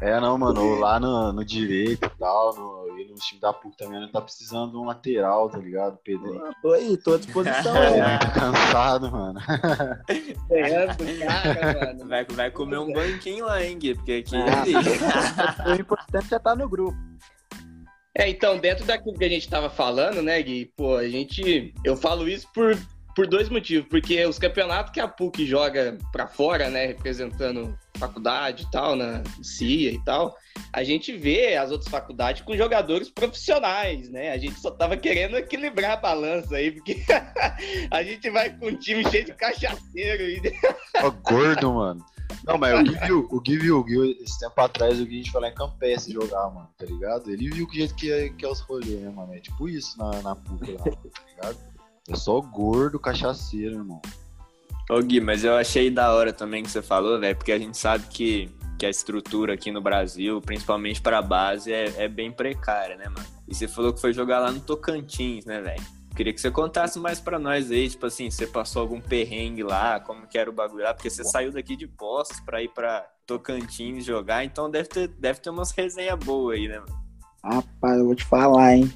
é, 0.00 0.20
não, 0.20 0.38
mano. 0.38 0.78
Lá 0.78 0.98
no, 0.98 1.32
no 1.32 1.44
direito 1.44 2.06
e 2.06 2.18
tal, 2.18 2.54
no, 2.54 2.98
e 2.98 3.04
no 3.08 3.14
time 3.16 3.40
da 3.40 3.52
PUC 3.52 3.76
também, 3.76 4.02
ele 4.02 4.10
tá 4.10 4.20
precisando 4.20 4.70
de 4.70 4.76
um 4.78 4.84
lateral, 4.84 5.50
tá 5.50 5.58
ligado, 5.58 5.98
Pedro? 6.02 6.40
Tô 6.62 6.72
aí, 6.72 6.96
tô 6.96 7.14
à 7.14 7.18
disposição. 7.18 7.76
É, 7.76 8.18
tá 8.18 8.30
cansado, 8.30 9.10
mano. 9.10 9.40
cara, 11.20 11.86
mano. 11.86 12.08
Vai, 12.08 12.24
vai 12.24 12.50
comer 12.50 12.78
um 12.78 12.92
banquinho 12.92 13.46
lá, 13.46 13.62
hein, 13.62 13.78
Gui? 13.78 13.94
Porque 13.94 14.12
aqui. 14.12 14.36
Ah, 14.36 15.68
o 15.70 15.74
importante 15.74 16.32
é 16.32 16.36
estar 16.36 16.56
no 16.56 16.68
grupo. 16.68 16.96
É, 18.16 18.28
então, 18.28 18.58
dentro 18.58 18.84
daquilo 18.84 19.18
que 19.18 19.24
a 19.24 19.28
gente 19.28 19.48
tava 19.48 19.68
falando, 19.68 20.22
né, 20.22 20.40
Gui, 20.40 20.72
pô, 20.76 20.96
a 20.96 21.08
gente. 21.08 21.74
Eu 21.84 21.96
falo 21.96 22.28
isso 22.28 22.48
por, 22.54 22.78
por 23.14 23.26
dois 23.26 23.48
motivos. 23.48 23.88
Porque 23.88 24.24
os 24.24 24.38
campeonatos 24.38 24.92
que 24.92 25.00
a 25.00 25.08
PUC 25.08 25.46
joga 25.46 25.98
pra 26.12 26.26
fora, 26.26 26.68
né, 26.68 26.86
representando 26.86 27.76
faculdade 27.98 28.64
e 28.64 28.70
tal, 28.70 28.96
na 28.96 29.22
CIA 29.42 29.92
e 29.92 30.04
tal, 30.04 30.36
a 30.72 30.82
gente 30.82 31.16
vê 31.16 31.56
as 31.56 31.70
outras 31.70 31.90
faculdades 31.90 32.42
com 32.42 32.56
jogadores 32.56 33.08
profissionais, 33.08 34.08
né? 34.10 34.32
A 34.32 34.38
gente 34.38 34.58
só 34.58 34.70
tava 34.70 34.96
querendo 34.96 35.36
equilibrar 35.36 35.92
a 35.92 35.96
balança 35.96 36.56
aí, 36.56 36.72
porque 36.72 37.02
a 37.90 38.02
gente 38.02 38.28
vai 38.30 38.50
com 38.56 38.66
um 38.66 38.76
time 38.76 39.08
cheio 39.10 39.24
de 39.24 39.34
cachaceiro. 39.34 40.22
E... 40.24 40.42
Ó, 41.02 41.10
gordo, 41.10 41.72
mano. 41.72 42.04
Não, 42.44 42.58
mas 42.58 42.78
o 42.78 42.82
Gui 42.82 42.98
viu, 43.06 43.28
o 43.30 43.40
Gui 43.40 43.58
viu, 43.58 43.78
o 43.78 43.84
Gui, 43.84 44.18
esse 44.22 44.38
tempo 44.40 44.60
atrás 44.60 45.00
o 45.00 45.06
Gui 45.06 45.20
a 45.20 45.22
gente 45.24 45.36
lá 45.36 45.48
em 45.48 45.54
Campes 45.54 46.06
jogar, 46.06 46.50
mano, 46.50 46.68
tá 46.76 46.84
ligado? 46.84 47.30
Ele 47.30 47.48
viu 47.50 47.66
que 47.66 47.78
jeito 47.78 47.94
que 47.94 48.12
é, 48.12 48.28
que 48.28 48.44
é 48.44 48.48
os 48.48 48.60
rolês, 48.60 49.00
né, 49.00 49.10
mano? 49.10 49.34
É 49.34 49.40
tipo 49.40 49.68
isso 49.68 49.96
na, 49.98 50.10
na 50.22 50.36
PUC 50.36 50.72
lá, 50.72 50.84
tá 50.84 51.20
ligado? 51.28 51.73
É 52.08 52.14
só 52.14 52.40
gordo, 52.40 52.98
cachaceiro, 52.98 53.76
irmão. 53.76 54.00
Ô 54.90 55.00
Gui, 55.00 55.20
mas 55.20 55.44
eu 55.44 55.56
achei 55.56 55.90
da 55.90 56.12
hora 56.12 56.32
também 56.32 56.62
que 56.62 56.70
você 56.70 56.82
falou, 56.82 57.18
velho, 57.18 57.36
porque 57.36 57.52
a 57.52 57.58
gente 57.58 57.78
sabe 57.78 58.06
que, 58.08 58.50
que 58.78 58.84
a 58.84 58.90
estrutura 58.90 59.54
aqui 59.54 59.70
no 59.70 59.80
Brasil, 59.80 60.40
principalmente 60.42 61.00
para 61.00 61.18
a 61.18 61.22
base, 61.22 61.72
é, 61.72 62.04
é 62.04 62.08
bem 62.08 62.30
precária, 62.30 62.96
né, 62.96 63.08
mano? 63.08 63.26
E 63.48 63.54
você 63.54 63.66
falou 63.66 63.94
que 63.94 64.00
foi 64.00 64.12
jogar 64.12 64.40
lá 64.40 64.52
no 64.52 64.60
Tocantins, 64.60 65.46
né, 65.46 65.62
velho? 65.62 65.82
Queria 66.14 66.32
que 66.32 66.40
você 66.40 66.50
contasse 66.50 66.98
mais 66.98 67.18
para 67.18 67.38
nós 67.38 67.70
aí, 67.70 67.88
tipo 67.88 68.04
assim, 68.06 68.30
você 68.30 68.46
passou 68.46 68.82
algum 68.82 69.00
perrengue 69.00 69.62
lá, 69.62 69.98
como 69.98 70.26
que 70.26 70.38
era 70.38 70.50
o 70.50 70.52
bagulho 70.52 70.84
lá, 70.84 70.92
porque 70.92 71.08
você 71.10 71.24
saiu 71.24 71.50
daqui 71.50 71.74
de 71.74 71.88
Poços 71.88 72.38
para 72.40 72.62
ir 72.62 72.68
para 72.68 73.08
Tocantins 73.26 74.04
jogar, 74.04 74.44
então 74.44 74.70
deve 74.70 74.88
ter, 74.88 75.08
deve 75.08 75.40
ter 75.40 75.48
umas 75.48 75.70
resenhas 75.70 76.18
boas 76.18 76.58
aí, 76.58 76.68
né, 76.68 76.78
mano? 76.78 77.04
Rapaz, 77.42 77.98
eu 77.98 78.04
vou 78.04 78.14
te 78.14 78.24
falar, 78.24 78.76
hein? 78.76 78.92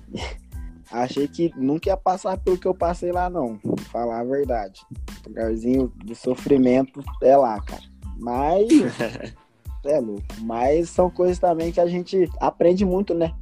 Achei 0.90 1.28
que 1.28 1.52
nunca 1.56 1.90
ia 1.90 1.96
passar 1.96 2.38
pelo 2.38 2.56
que 2.56 2.66
eu 2.66 2.74
passei 2.74 3.12
lá, 3.12 3.28
não. 3.28 3.58
Falar 3.92 4.20
a 4.20 4.24
verdade. 4.24 4.80
O 5.24 5.28
lugarzinho 5.28 5.92
de 6.04 6.14
sofrimento 6.14 7.02
é 7.22 7.36
lá, 7.36 7.60
cara. 7.60 7.82
Mas. 8.18 8.68
é 9.84 10.00
louco. 10.00 10.22
Mas 10.40 10.90
são 10.90 11.10
coisas 11.10 11.38
também 11.38 11.70
que 11.70 11.80
a 11.80 11.86
gente 11.86 12.28
aprende 12.40 12.84
muito, 12.84 13.14
né? 13.14 13.34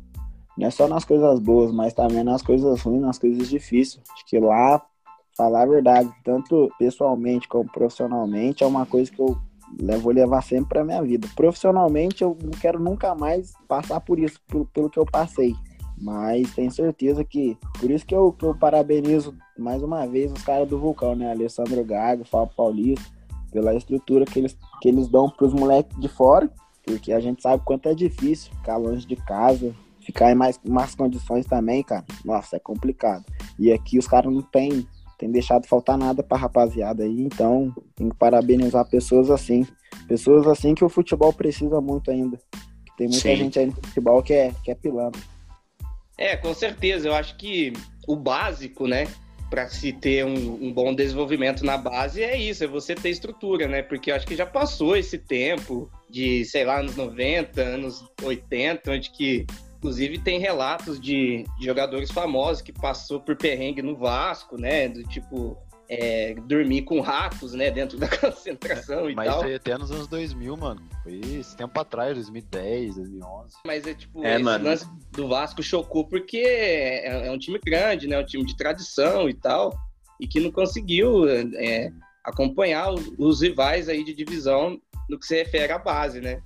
Não 0.58 0.66
é 0.66 0.70
só 0.70 0.88
nas 0.88 1.04
coisas 1.04 1.38
boas, 1.38 1.70
mas 1.70 1.92
também 1.92 2.24
nas 2.24 2.42
coisas 2.42 2.80
ruins, 2.80 3.02
nas 3.02 3.18
coisas 3.18 3.48
difíceis. 3.48 4.02
Acho 4.12 4.24
que 4.26 4.38
lá, 4.38 4.82
falar 5.36 5.62
a 5.62 5.66
verdade, 5.66 6.10
tanto 6.24 6.70
pessoalmente 6.78 7.46
como 7.46 7.70
profissionalmente, 7.70 8.64
é 8.64 8.66
uma 8.66 8.86
coisa 8.86 9.10
que 9.10 9.20
eu 9.20 9.36
vou 10.00 10.12
levar 10.12 10.42
sempre 10.42 10.70
pra 10.70 10.84
minha 10.84 11.02
vida. 11.02 11.28
Profissionalmente, 11.36 12.22
eu 12.22 12.36
não 12.42 12.52
quero 12.52 12.80
nunca 12.80 13.14
mais 13.14 13.52
passar 13.68 14.00
por 14.00 14.18
isso, 14.18 14.40
pelo, 14.48 14.64
pelo 14.66 14.90
que 14.90 14.98
eu 14.98 15.04
passei. 15.04 15.54
Mas 15.98 16.54
tenho 16.54 16.70
certeza 16.70 17.24
que. 17.24 17.56
Por 17.80 17.90
isso 17.90 18.04
que 18.04 18.14
eu, 18.14 18.32
que 18.32 18.44
eu 18.44 18.54
parabenizo 18.54 19.34
mais 19.58 19.82
uma 19.82 20.06
vez 20.06 20.30
os 20.30 20.42
caras 20.42 20.68
do 20.68 20.78
Vulcão, 20.78 21.14
né? 21.14 21.30
Alessandro 21.30 21.82
Gago, 21.84 22.24
Fábio 22.24 22.54
Paulista, 22.54 23.04
pela 23.50 23.74
estrutura 23.74 24.24
que 24.24 24.38
eles, 24.38 24.56
que 24.80 24.88
eles 24.88 25.08
dão 25.08 25.30
pros 25.30 25.54
moleques 25.54 25.98
de 25.98 26.08
fora. 26.08 26.50
Porque 26.84 27.12
a 27.12 27.20
gente 27.20 27.42
sabe 27.42 27.62
quanto 27.64 27.88
é 27.88 27.94
difícil 27.94 28.52
ficar 28.52 28.76
longe 28.76 29.06
de 29.06 29.16
casa, 29.16 29.74
ficar 30.00 30.30
em 30.30 30.36
mais, 30.36 30.60
mais 30.64 30.94
condições 30.94 31.46
também, 31.46 31.82
cara. 31.82 32.04
Nossa, 32.24 32.56
é 32.56 32.58
complicado. 32.60 33.24
E 33.58 33.72
aqui 33.72 33.98
os 33.98 34.06
caras 34.06 34.32
não 34.32 34.42
tem, 34.42 34.86
tem 35.18 35.30
deixado 35.30 35.66
faltar 35.66 35.98
nada 35.98 36.22
pra 36.22 36.38
rapaziada 36.38 37.02
aí. 37.02 37.22
Então, 37.22 37.74
tem 37.96 38.08
que 38.08 38.16
parabenizar 38.16 38.88
pessoas 38.88 39.30
assim. 39.30 39.66
Pessoas 40.06 40.46
assim 40.46 40.74
que 40.74 40.84
o 40.84 40.88
futebol 40.88 41.32
precisa 41.32 41.80
muito 41.80 42.10
ainda. 42.10 42.38
Tem 42.96 43.08
muita 43.08 43.22
Sim. 43.22 43.36
gente 43.36 43.58
aí 43.58 43.66
no 43.66 43.72
futebol 43.72 44.22
que 44.22 44.32
é, 44.32 44.52
que 44.62 44.70
é 44.70 44.74
pilantra. 44.74 45.20
É, 46.18 46.36
com 46.36 46.54
certeza. 46.54 47.08
Eu 47.08 47.14
acho 47.14 47.36
que 47.36 47.72
o 48.06 48.16
básico, 48.16 48.86
né, 48.86 49.06
para 49.50 49.68
se 49.68 49.92
ter 49.92 50.24
um, 50.24 50.64
um, 50.64 50.72
bom 50.72 50.94
desenvolvimento 50.94 51.64
na 51.64 51.76
base 51.76 52.22
é 52.22 52.36
isso, 52.36 52.64
é 52.64 52.66
você 52.66 52.94
ter 52.94 53.10
estrutura, 53.10 53.68
né? 53.68 53.82
Porque 53.82 54.10
eu 54.10 54.16
acho 54.16 54.26
que 54.26 54.34
já 54.34 54.46
passou 54.46 54.96
esse 54.96 55.18
tempo 55.18 55.90
de, 56.10 56.44
sei 56.44 56.64
lá, 56.64 56.80
anos 56.80 56.96
90, 56.96 57.60
anos 57.60 58.04
80, 58.22 58.90
onde 58.90 59.10
que 59.10 59.46
inclusive 59.78 60.18
tem 60.18 60.40
relatos 60.40 60.98
de, 61.00 61.44
de 61.58 61.64
jogadores 61.64 62.10
famosos 62.10 62.62
que 62.62 62.72
passou 62.72 63.20
por 63.20 63.36
perrengue 63.36 63.82
no 63.82 63.96
Vasco, 63.96 64.60
né? 64.60 64.88
Do 64.88 65.04
tipo 65.04 65.56
é, 65.88 66.34
dormir 66.46 66.82
com 66.82 67.00
ratos, 67.00 67.52
né, 67.52 67.70
dentro 67.70 67.96
da 67.98 68.08
concentração 68.18 69.08
e 69.08 69.14
Mas 69.14 69.28
tal. 69.28 69.36
Mas 69.36 69.44
foi 69.44 69.54
até 69.54 69.78
nos 69.78 69.90
anos 69.90 70.06
2000, 70.06 70.56
mano. 70.56 70.82
Foi 71.02 71.20
esse 71.20 71.56
tempo 71.56 71.78
atrás, 71.78 72.14
2010, 72.14 72.96
2011. 72.96 73.54
Mas 73.66 73.86
é 73.86 73.94
tipo, 73.94 74.24
é, 74.24 74.34
esse 74.34 74.42
mano. 74.42 74.64
lance 74.64 74.88
do 75.12 75.28
Vasco 75.28 75.62
chocou 75.62 76.06
porque 76.06 76.38
é, 76.38 77.26
é, 77.26 77.30
um 77.30 77.38
time 77.38 77.58
grande, 77.64 78.08
né, 78.08 78.18
um 78.18 78.24
time 78.24 78.44
de 78.44 78.56
tradição 78.56 79.28
e 79.28 79.34
tal, 79.34 79.76
e 80.20 80.26
que 80.26 80.40
não 80.40 80.50
conseguiu 80.50 81.28
é, 81.28 81.90
acompanhar 82.24 82.92
os, 82.92 83.12
os, 83.18 83.42
rivais 83.42 83.88
aí 83.88 84.02
de 84.02 84.14
divisão 84.14 84.80
no 85.08 85.18
que 85.18 85.26
se 85.26 85.36
refere 85.36 85.72
à 85.72 85.78
base, 85.78 86.20
né. 86.20 86.40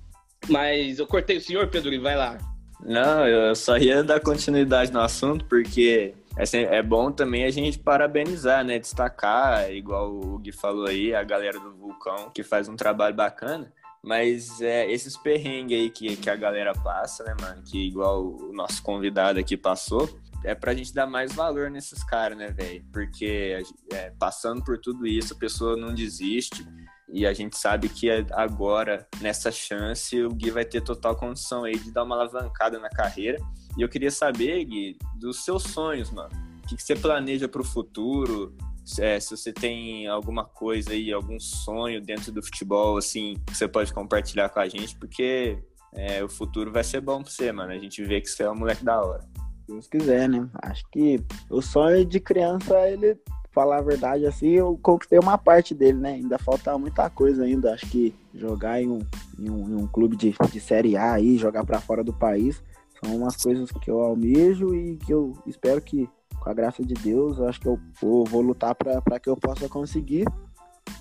Mas 0.49 0.99
eu 0.99 1.07
cortei 1.07 1.37
o 1.37 1.41
senhor, 1.41 1.67
Pedro, 1.67 1.93
e 1.93 1.99
vai 1.99 2.15
lá. 2.15 2.37
Não, 2.83 3.27
eu 3.27 3.55
só 3.55 3.77
ia 3.77 4.03
dar 4.03 4.19
continuidade 4.19 4.91
no 4.91 4.99
assunto, 4.99 5.45
porque 5.45 6.15
é, 6.37 6.77
é 6.77 6.83
bom 6.83 7.11
também 7.11 7.45
a 7.45 7.51
gente 7.51 7.79
parabenizar, 7.79 8.63
né? 8.63 8.79
Destacar, 8.79 9.71
igual 9.71 10.11
o 10.11 10.37
Gui 10.37 10.51
falou 10.51 10.87
aí, 10.87 11.13
a 11.13 11.23
galera 11.23 11.59
do 11.59 11.75
Vulcão, 11.75 12.29
que 12.33 12.43
faz 12.43 12.67
um 12.67 12.75
trabalho 12.75 13.15
bacana. 13.15 13.71
Mas 14.03 14.59
é, 14.61 14.91
esses 14.91 15.15
perrengues 15.15 15.77
aí 15.77 15.89
que, 15.89 16.15
que 16.15 16.29
a 16.29 16.35
galera 16.35 16.73
passa, 16.73 17.23
né, 17.23 17.35
mano? 17.39 17.61
Que 17.63 17.87
igual 17.87 18.23
o 18.23 18.51
nosso 18.51 18.81
convidado 18.81 19.39
aqui 19.39 19.55
passou, 19.55 20.09
é 20.43 20.55
pra 20.55 20.73
gente 20.73 20.93
dar 20.93 21.05
mais 21.05 21.33
valor 21.33 21.69
nesses 21.69 22.03
caras, 22.03 22.37
né, 22.37 22.49
velho? 22.49 22.83
Porque 22.91 23.61
é, 23.91 24.11
passando 24.17 24.63
por 24.63 24.79
tudo 24.79 25.05
isso, 25.05 25.33
a 25.33 25.37
pessoa 25.37 25.77
não 25.77 25.93
desiste. 25.93 26.65
E 27.13 27.27
a 27.27 27.33
gente 27.33 27.57
sabe 27.57 27.89
que 27.89 28.09
agora, 28.31 29.05
nessa 29.19 29.51
chance, 29.51 30.19
o 30.23 30.29
Gui 30.29 30.49
vai 30.49 30.65
ter 30.65 30.81
total 30.81 31.15
condição 31.15 31.65
aí 31.65 31.77
de 31.77 31.91
dar 31.91 32.03
uma 32.03 32.15
alavancada 32.15 32.79
na 32.79 32.89
carreira. 32.89 33.37
E 33.77 33.81
eu 33.81 33.89
queria 33.89 34.11
saber, 34.11 34.63
Gui, 34.65 34.97
dos 35.15 35.43
seus 35.43 35.63
sonhos, 35.63 36.11
mano. 36.11 36.29
O 36.63 36.67
que, 36.67 36.75
que 36.75 36.83
você 36.83 36.95
planeja 36.95 37.47
para 37.47 37.61
o 37.61 37.65
futuro? 37.65 38.55
É, 38.99 39.19
se 39.19 39.35
você 39.35 39.53
tem 39.53 40.07
alguma 40.07 40.43
coisa 40.43 40.91
aí, 40.91 41.11
algum 41.11 41.39
sonho 41.39 42.01
dentro 42.01 42.31
do 42.31 42.41
futebol, 42.41 42.97
assim, 42.97 43.35
que 43.45 43.55
você 43.55 43.67
pode 43.67 43.93
compartilhar 43.93 44.49
com 44.49 44.59
a 44.59 44.67
gente, 44.67 44.97
porque 44.97 45.57
é, 45.93 46.23
o 46.23 46.29
futuro 46.29 46.71
vai 46.71 46.83
ser 46.83 47.01
bom 47.01 47.21
para 47.21 47.31
você, 47.31 47.51
mano. 47.51 47.71
A 47.71 47.77
gente 47.77 48.03
vê 48.03 48.19
que 48.21 48.27
você 48.27 48.43
é 48.43 48.51
um 48.51 48.55
moleque 48.55 48.83
da 48.83 49.01
hora. 49.01 49.21
Se 49.21 49.67
Deus 49.67 49.87
quiser, 49.87 50.27
né? 50.27 50.49
Acho 50.61 50.83
que 50.91 51.23
o 51.49 51.61
sonho 51.61 52.05
de 52.05 52.19
criança, 52.19 52.75
ele 52.89 53.17
falar 53.51 53.79
a 53.79 53.81
verdade, 53.81 54.25
assim, 54.25 54.51
eu 54.51 54.79
conquistei 54.81 55.19
uma 55.19 55.37
parte 55.37 55.75
dele, 55.75 55.97
né? 55.97 56.13
Ainda 56.13 56.39
falta 56.39 56.77
muita 56.77 57.09
coisa 57.09 57.43
ainda. 57.43 57.73
Acho 57.73 57.85
que 57.87 58.15
jogar 58.33 58.81
em 58.81 58.89
um, 58.89 58.99
em 59.37 59.49
um, 59.49 59.69
em 59.69 59.75
um 59.75 59.87
clube 59.87 60.15
de, 60.15 60.33
de 60.51 60.59
Série 60.59 60.95
A 60.95 61.13
aí, 61.13 61.37
jogar 61.37 61.65
para 61.65 61.81
fora 61.81 62.03
do 62.03 62.13
país, 62.13 62.63
são 63.03 63.15
umas 63.15 63.35
coisas 63.35 63.71
que 63.71 63.89
eu 63.89 63.99
almejo 63.99 64.75
e 64.75 64.97
que 64.97 65.11
eu 65.11 65.33
espero 65.47 65.81
que, 65.81 66.07
com 66.39 66.49
a 66.49 66.53
graça 66.53 66.83
de 66.83 66.93
Deus, 66.93 67.39
acho 67.41 67.59
que 67.59 67.67
eu 67.67 67.79
vou, 67.99 68.25
vou 68.25 68.41
lutar 68.41 68.75
para 68.75 69.19
que 69.19 69.29
eu 69.29 69.35
possa 69.35 69.67
conseguir. 69.67 70.25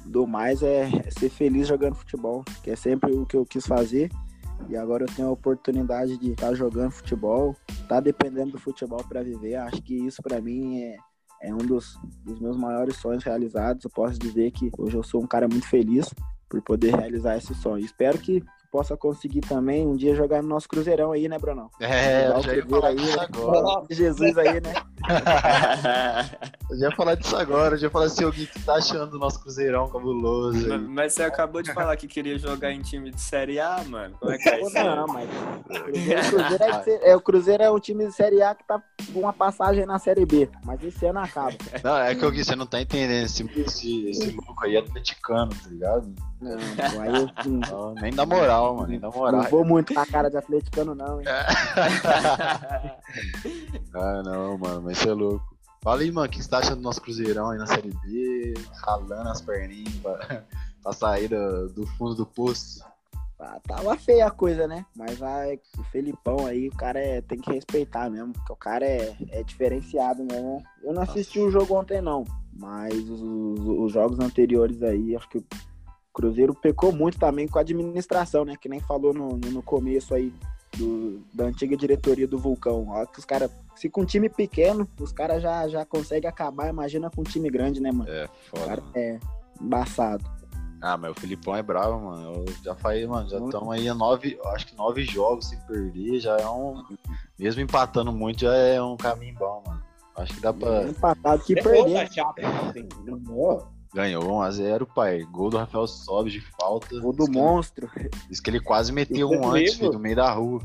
Do 0.07 0.27
mais 0.27 0.63
é 0.63 0.89
ser 1.11 1.29
feliz 1.29 1.69
jogando 1.69 1.95
futebol, 1.95 2.43
que 2.63 2.71
é 2.71 2.77
sempre 2.77 3.13
o 3.13 3.27
que 3.27 3.37
eu 3.37 3.45
quis 3.45 3.67
fazer. 3.67 4.11
E 4.69 4.77
agora 4.77 5.05
eu 5.05 5.15
tenho 5.15 5.29
a 5.29 5.33
oportunidade 5.33 6.17
de 6.19 6.33
estar 6.33 6.49
tá 6.49 6.55
jogando 6.55 6.91
futebol, 6.91 7.57
tá 7.89 8.01
dependendo 8.01 8.53
do 8.53 8.59
futebol 8.59 9.03
para 9.07 9.23
viver. 9.23 9.57
Acho 9.57 9.83
que 9.83 9.95
isso 9.95 10.23
para 10.23 10.41
mim 10.41 10.81
é, 10.81 10.97
é 11.43 11.55
um 11.55 11.59
dos, 11.59 11.99
dos, 12.25 12.41
meus 12.41 12.57
maiores 12.57 12.97
sonhos 12.97 13.25
realizados. 13.25 13.85
Eu 13.85 13.91
posso 13.91 14.19
dizer 14.19 14.51
que 14.53 14.71
hoje 14.79 14.97
eu 14.97 15.03
sou 15.03 15.23
um 15.23 15.27
cara 15.27 15.49
muito 15.49 15.67
feliz 15.67 16.13
por 16.49 16.61
poder 16.63 16.95
realizar 16.95 17.37
esse 17.37 17.55
sonho. 17.55 17.85
Espero 17.85 18.19
que 18.19 18.43
possa 18.71 18.97
conseguir 18.97 19.41
também 19.41 19.87
um 19.87 19.97
dia 19.97 20.15
jogar 20.15 20.43
no 20.43 20.49
nosso 20.49 20.69
Cruzeirão 20.69 21.13
aí, 21.13 21.29
né, 21.29 21.39
Brunão? 21.39 21.71
É, 21.81 22.29
eu 22.29 22.41
já 22.41 22.55
ia 22.55 22.67
falar 22.67 22.89
aí, 22.89 22.97
disso 22.97 23.21
agora. 23.21 23.87
Jesus 23.91 24.39
aí, 24.39 24.61
né? 24.61 24.75
eu 26.71 26.79
já 26.79 26.89
ia 26.89 26.97
falar 26.97 27.15
disso 27.17 27.37
agora, 27.37 27.75
eu 27.75 27.79
já 27.79 27.87
ia 27.87 27.91
falar 27.91 28.05
assim, 28.07 28.25
o 28.25 28.33
que 28.33 28.47
tá 28.65 28.75
achando 28.75 29.11
do 29.11 29.19
nosso 29.19 29.41
Cruzeirão 29.41 29.89
cabuloso? 29.89 30.69
Mas, 30.69 30.83
mas, 30.83 31.13
você 31.15 31.25
acabou 31.25 31.63
de 31.63 31.73
falar 31.73 31.97
que 31.97 32.07
queria 32.07 32.39
jogar 32.39 32.73
em 32.73 32.81
time 32.81 33.11
de 33.11 33.21
Série 33.21 33.59
A, 33.59 33.83
mano. 33.85 34.17
Como 34.21 34.33
é 34.33 34.39
que 34.39 34.49
é 34.49 34.61
isso? 34.61 34.75
Não, 34.75 35.07
mas 35.09 35.29
o 35.69 36.31
Cruzeiro, 36.31 36.65
é, 36.65 37.11
é, 37.11 37.17
o 37.17 37.21
Cruzeiro 37.21 37.63
é 37.63 37.71
um 37.71 37.81
time 37.81 38.07
de 38.07 38.13
Série 38.13 38.43
A 38.43 38.55
que 38.55 38.65
tá 38.65 38.81
com 39.13 39.21
uma 39.21 39.33
passagem 39.33 39.85
na 39.85 39.99
Série 39.99 40.25
B, 40.25 40.49
mas 40.65 40.83
esse 40.85 41.05
ano 41.07 41.19
acaba. 41.19 41.57
Não, 41.83 41.99
é 41.99 42.15
que 42.15 42.25
eu, 42.25 42.33
você 42.33 42.55
não 42.55 42.67
tá 42.67 42.81
entendendo, 42.81 43.25
esse, 43.25 43.43
esse, 43.61 44.09
esse 44.11 44.31
louco 44.31 44.65
aí 44.65 44.77
é 44.77 44.79
atleticano, 44.79 45.51
tá 45.51 45.69
ligado? 45.69 46.30
Não, 46.41 46.57
aí 47.03 47.11
eu, 47.15 47.29
não, 47.71 47.95
nem 47.95 48.13
dá 48.13 48.25
moral, 48.25 48.77
mano, 48.77 48.89
nem 48.89 48.99
dá 48.99 49.11
moral. 49.11 49.43
Não 49.43 49.51
vou 49.51 49.65
muito 49.65 49.93
na 49.93 50.07
cara 50.07 50.31
de 50.31 50.39
atleticano, 50.39 50.95
não, 50.95 51.21
hein? 51.21 51.27
ah, 53.93 54.23
não, 54.25 54.57
mano, 54.57 54.83
mas 54.83 54.99
você 54.99 55.11
é 55.11 55.13
louco. 55.13 55.55
Fala 55.83 56.01
aí, 56.01 56.11
mano, 56.11 56.27
o 56.27 56.31
que 56.31 56.43
você 56.43 56.49
tá 56.49 56.59
achando 56.59 56.77
do 56.77 56.83
nosso 56.83 57.03
Cruzeirão 57.03 57.51
aí 57.51 57.59
na 57.59 57.67
Série 57.67 57.93
B? 58.05 58.55
Ralando 58.85 59.29
as 59.29 59.41
perninhas 59.41 59.95
pra, 59.97 60.45
pra 60.83 60.93
sair 60.93 61.29
do, 61.29 61.69
do 61.71 61.87
fundo 61.87 62.15
do 62.15 62.27
poço. 62.27 62.83
Ah, 63.39 63.59
tava 63.67 63.97
feia 63.97 64.27
a 64.27 64.31
coisa, 64.31 64.67
né? 64.69 64.85
Mas 64.95 65.23
ah, 65.23 65.45
o 65.79 65.85
Felipão 65.85 66.47
aí, 66.47 66.69
o 66.69 66.77
cara 66.77 67.01
é, 67.01 67.23
tem 67.23 67.39
que 67.39 67.51
respeitar 67.51 68.11
mesmo, 68.11 68.35
porque 68.35 68.53
o 68.53 68.57
cara 68.57 68.85
é, 68.85 69.17
é 69.31 69.43
diferenciado 69.43 70.23
mesmo. 70.23 70.63
Eu 70.83 70.93
não 70.93 71.03
assisti 71.03 71.39
o 71.39 71.51
jogo 71.51 71.75
ontem, 71.75 72.03
não. 72.03 72.25
Mas 72.53 72.95
os, 73.09 73.23
os, 73.23 73.93
jogos 73.93 74.19
anteriores 74.19 74.83
aí, 74.83 75.17
acho 75.17 75.29
que 75.31 75.43
Cruzeiro 76.13 76.55
pecou 76.55 76.93
muito 76.93 77.19
também 77.19 77.47
com 77.47 77.59
a 77.59 77.63
administração, 77.63 78.45
né? 78.45 78.57
Que 78.61 78.69
nem 78.69 78.81
falou 78.81 79.15
no, 79.15 79.37
no 79.37 79.63
começo 79.63 80.15
aí 80.15 80.33
do, 80.77 81.23
da 81.33 81.45
antiga 81.45 81.77
diretoria 81.77 82.27
do 82.27 82.39
Vulcão. 82.39 82.89
Ó, 82.89 83.07
que 83.07 83.19
os 83.19 83.25
caras, 83.25 83.51
se 83.77 83.89
com 83.89 84.03
um 84.03 84.07
time 84.07 84.29
pequeno, 84.29 84.89
os 84.99 85.13
caras 85.13 85.43
já, 85.43 85.69
já 85.69 85.85
conseguem 85.85 86.29
acabar, 86.29 86.69
imagina 86.69 87.11
com 87.11 87.21
um 87.21 87.25
time 87.25 87.49
grande, 87.51 87.81
né, 87.81 87.93
mano? 87.93 88.11
É, 88.11 88.29
foda. 88.49 88.67
Cara, 88.67 88.83
é 88.95 89.19
embaçado. 89.61 90.25
Ah, 90.83 90.97
mas 90.97 91.11
o 91.11 91.21
Filipão 91.21 91.55
é 91.55 91.63
bravo, 91.63 92.01
mano. 92.01 92.45
Eu 92.47 92.55
já 92.65 92.75
falei, 92.75 93.07
mano, 93.07 93.29
já 93.29 93.39
estão 93.39 93.71
aí 93.71 93.87
a 93.87 93.95
nove, 93.95 94.39
acho 94.47 94.67
que 94.67 94.77
nove 94.77 95.05
jogos 95.05 95.49
sem 95.49 95.59
perder, 95.61 96.21
já 96.21 96.39
é 96.39 96.49
um. 96.49 96.83
Mesmo 97.39 97.61
empatando 97.61 98.11
muito, 98.11 98.41
já 98.41 98.55
é 98.55 98.81
um 98.81 98.97
caminho 98.97 99.35
bom, 99.39 99.63
mano. 99.67 99.83
Acho 100.17 100.35
que 100.35 100.41
dá 100.41 100.53
pra. 100.53 100.85
Empatado 100.85 101.45
que 101.45 101.55
perder. 101.55 102.09
Ganhou 103.93 104.23
1x0, 104.23 104.87
pai. 104.95 105.25
Gol 105.25 105.51
do 105.51 105.59
Rafael 105.59 105.87
Sobes 105.87 106.33
de 106.33 106.41
falta. 106.41 106.99
Gol 107.01 107.13
do 107.13 107.25
diz 107.25 107.35
monstro. 107.35 107.89
Que, 107.89 108.09
diz 108.29 108.41
que 108.41 108.51
ele 108.51 108.61
quase 108.61 108.93
meteu 108.93 109.29
um 109.29 109.53
antes, 109.53 109.75
filho, 109.75 109.93
no 109.93 109.99
meio 109.99 110.17
da 110.17 110.31
rua. 110.33 110.61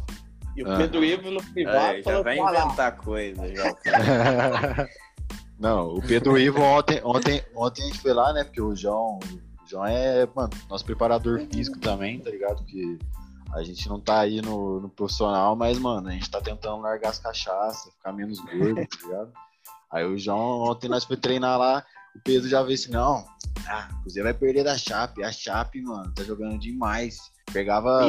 E 0.55 0.63
o 0.63 0.71
ah. 0.71 0.77
Pedro 0.77 1.03
Ivo 1.03 1.31
no 1.31 1.43
privado. 1.43 1.97
É, 1.97 2.03
já 2.03 2.21
vai 2.21 2.37
inventar 2.37 2.95
coisa, 2.97 3.47
já. 3.53 3.75
Não, 5.59 5.95
o 5.95 6.01
Pedro 6.01 6.37
Ivo 6.37 6.61
ontem, 6.61 7.01
ontem, 7.03 7.41
ontem 7.55 7.83
a 7.83 7.85
gente 7.85 7.99
foi 7.99 8.13
lá, 8.13 8.33
né? 8.33 8.43
Porque 8.43 8.61
o 8.61 8.75
João, 8.75 9.19
o 9.23 9.69
João 9.69 9.85
é, 9.85 10.27
mano, 10.35 10.49
nosso 10.69 10.85
preparador 10.85 11.39
físico 11.51 11.79
também, 11.79 12.19
tá 12.19 12.29
ligado? 12.29 12.63
Que 12.65 12.99
a 13.53 13.63
gente 13.63 13.87
não 13.87 13.99
tá 13.99 14.19
aí 14.19 14.41
no, 14.41 14.81
no 14.81 14.89
profissional, 14.89 15.55
mas, 15.55 15.79
mano, 15.79 16.09
a 16.09 16.11
gente 16.11 16.29
tá 16.29 16.41
tentando 16.41 16.81
largar 16.81 17.09
as 17.09 17.19
cachaças, 17.19 17.93
ficar 17.93 18.11
menos 18.11 18.39
gordo, 18.39 18.85
tá 18.85 18.97
ligado? 19.07 19.31
Aí 19.89 20.05
o 20.05 20.17
João, 20.17 20.63
ontem 20.63 20.89
nós 20.89 21.05
foi 21.05 21.15
treinar 21.15 21.57
lá, 21.57 21.85
o 22.15 22.19
Pedro 22.23 22.47
já 22.47 22.63
veio 22.63 22.75
assim, 22.75 22.91
não, 22.91 23.25
ah, 23.67 23.89
o 23.91 24.01
Cruzeiro 24.01 24.27
vai 24.27 24.33
perder 24.33 24.63
da 24.63 24.77
Chape. 24.77 25.23
A 25.23 25.31
Chape, 25.31 25.81
mano, 25.81 26.11
tá 26.13 26.23
jogando 26.23 26.57
demais. 26.57 27.31
Pegava, 27.51 28.01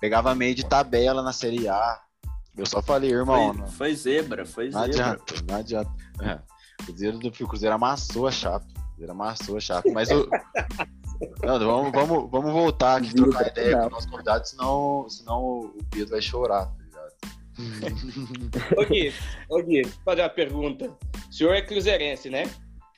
pegava 0.00 0.34
meio 0.34 0.54
de 0.54 0.64
tabela 0.64 1.22
na 1.22 1.32
Série 1.32 1.68
A. 1.68 2.00
Eu 2.56 2.66
só 2.66 2.80
falei, 2.80 3.10
irmão. 3.10 3.54
Foi, 3.54 3.68
foi 3.68 3.94
zebra, 3.94 4.46
foi 4.46 4.70
não 4.70 4.82
zebra. 4.82 5.04
Adianta, 5.04 5.34
não 5.48 5.56
adianta. 5.56 5.92
É. 6.22 6.38
O 6.82 6.86
Cruzeiro, 6.86 7.18
o 7.18 7.48
Cruzeiro 7.48 7.74
amassou 7.74 8.26
a 8.26 8.30
Chape. 8.30 8.66
O 8.72 8.88
Cruzeiro 8.90 9.12
amassou 9.12 9.56
a 9.56 9.60
Chape. 9.60 9.90
Mas 9.90 10.10
o. 10.10 10.28
não, 11.42 11.58
vamos, 11.58 11.92
vamos, 11.92 12.30
vamos 12.30 12.52
voltar 12.52 12.96
aqui, 12.98 13.14
trocar 13.14 13.48
ideia 13.48 13.78
com 13.78 13.86
o 13.86 13.90
nosso 13.90 14.08
convidado, 14.08 14.48
senão, 14.48 15.08
senão 15.08 15.42
o 15.42 15.84
Pedro 15.90 16.10
vai 16.10 16.22
chorar, 16.22 16.66
tá 16.66 16.84
ligado? 16.84 17.14
ô 18.78 18.84
Gui, 18.86 19.14
ô 19.48 19.62
Gui, 19.62 19.84
fazer 20.04 20.22
uma 20.22 20.28
pergunta. 20.28 20.90
O 21.28 21.32
senhor 21.32 21.52
é 21.52 21.62
cruzeirense, 21.62 22.30
né? 22.30 22.44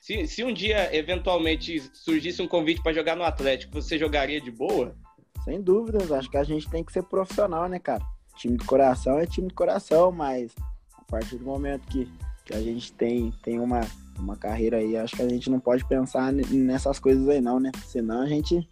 Se, 0.07 0.25
se 0.25 0.41
um 0.41 0.53
dia, 0.53 0.95
eventualmente, 0.95 1.81
surgisse 1.93 2.41
um 2.41 2.47
convite 2.47 2.81
para 2.81 2.93
jogar 2.93 3.13
no 3.13 3.25
Atlético, 3.25 3.73
você 3.73 3.99
jogaria 3.99 4.39
de 4.39 4.49
boa? 4.49 4.95
Sem 5.43 5.61
dúvidas, 5.61 6.13
acho 6.13 6.31
que 6.31 6.37
a 6.37 6.45
gente 6.45 6.69
tem 6.69 6.81
que 6.81 6.93
ser 6.93 7.03
profissional, 7.03 7.67
né, 7.67 7.77
cara? 7.77 8.01
Time 8.37 8.57
de 8.57 8.63
coração 8.63 9.19
é 9.19 9.25
time 9.25 9.49
de 9.49 9.53
coração, 9.53 10.09
mas 10.09 10.55
a 10.97 11.03
partir 11.11 11.35
do 11.35 11.43
momento 11.43 11.81
que, 11.87 12.09
que 12.45 12.53
a 12.53 12.61
gente 12.61 12.93
tem, 12.93 13.33
tem 13.43 13.59
uma, 13.59 13.81
uma 14.17 14.37
carreira 14.37 14.77
aí, 14.77 14.95
acho 14.95 15.13
que 15.13 15.23
a 15.23 15.27
gente 15.27 15.49
não 15.49 15.59
pode 15.59 15.85
pensar 15.85 16.31
nessas 16.31 16.99
coisas 16.99 17.27
aí, 17.27 17.41
não, 17.41 17.59
né? 17.59 17.69
Senão 17.85 18.21
a 18.21 18.27
gente 18.27 18.65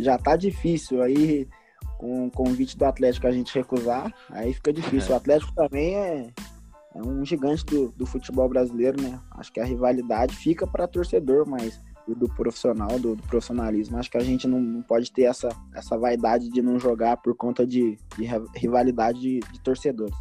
já 0.00 0.16
tá 0.16 0.36
difícil. 0.36 1.02
Aí, 1.02 1.46
com 1.98 2.28
o 2.28 2.30
convite 2.30 2.78
do 2.78 2.86
Atlético 2.86 3.26
a 3.26 3.30
gente 3.30 3.54
recusar, 3.54 4.10
aí 4.30 4.54
fica 4.54 4.72
difícil. 4.72 5.10
É. 5.10 5.12
O 5.12 5.16
Atlético 5.18 5.52
também 5.54 5.96
é, 5.96 6.30
é 6.98 7.02
um 7.02 7.24
gigante 7.24 7.64
do, 7.64 7.92
do 7.92 8.04
futebol 8.04 8.48
brasileiro, 8.48 9.00
né? 9.00 9.20
Acho 9.32 9.52
que 9.52 9.60
a 9.60 9.64
rivalidade 9.64 10.34
fica 10.34 10.66
para 10.66 10.88
torcedor, 10.88 11.48
mas 11.48 11.80
do 12.14 12.28
profissional, 12.28 12.98
do, 12.98 13.14
do, 13.14 13.22
profissionalismo. 13.24 13.98
Acho 13.98 14.10
que 14.10 14.16
a 14.16 14.24
gente 14.24 14.48
não, 14.48 14.60
não, 14.60 14.82
pode 14.82 15.12
ter 15.12 15.22
essa, 15.22 15.48
essa 15.74 15.96
vaidade 15.96 16.48
de 16.48 16.62
não 16.62 16.78
jogar 16.78 17.18
por 17.18 17.36
conta 17.36 17.66
de, 17.66 17.98
de 18.16 18.26
rivalidade 18.56 19.20
de, 19.20 19.40
de, 19.40 19.60
torcedores. 19.60 20.14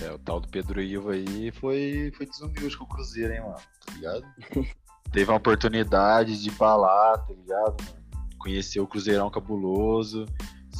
É, 0.00 0.12
o 0.12 0.18
tal 0.18 0.40
do 0.40 0.48
Pedro 0.48 0.80
Ivo 0.80 1.10
aí 1.10 1.50
foi, 1.50 2.12
foi 2.16 2.26
desumilde 2.26 2.76
com 2.76 2.84
o 2.84 2.88
Cruzeiro, 2.88 3.32
hein, 3.32 3.40
mano? 3.40 3.56
Tá 3.86 3.94
ligado? 3.94 4.24
Teve 5.10 5.30
a 5.30 5.36
oportunidade 5.36 6.40
de 6.40 6.48
ir 6.48 6.52
pra 6.52 6.76
lá, 6.76 7.18
tá 7.18 7.32
ligado, 7.32 7.82
mano? 7.82 8.02
Conhecer 8.38 8.80
o 8.80 8.86
Cruzeirão 8.86 9.30
cabuloso, 9.30 10.26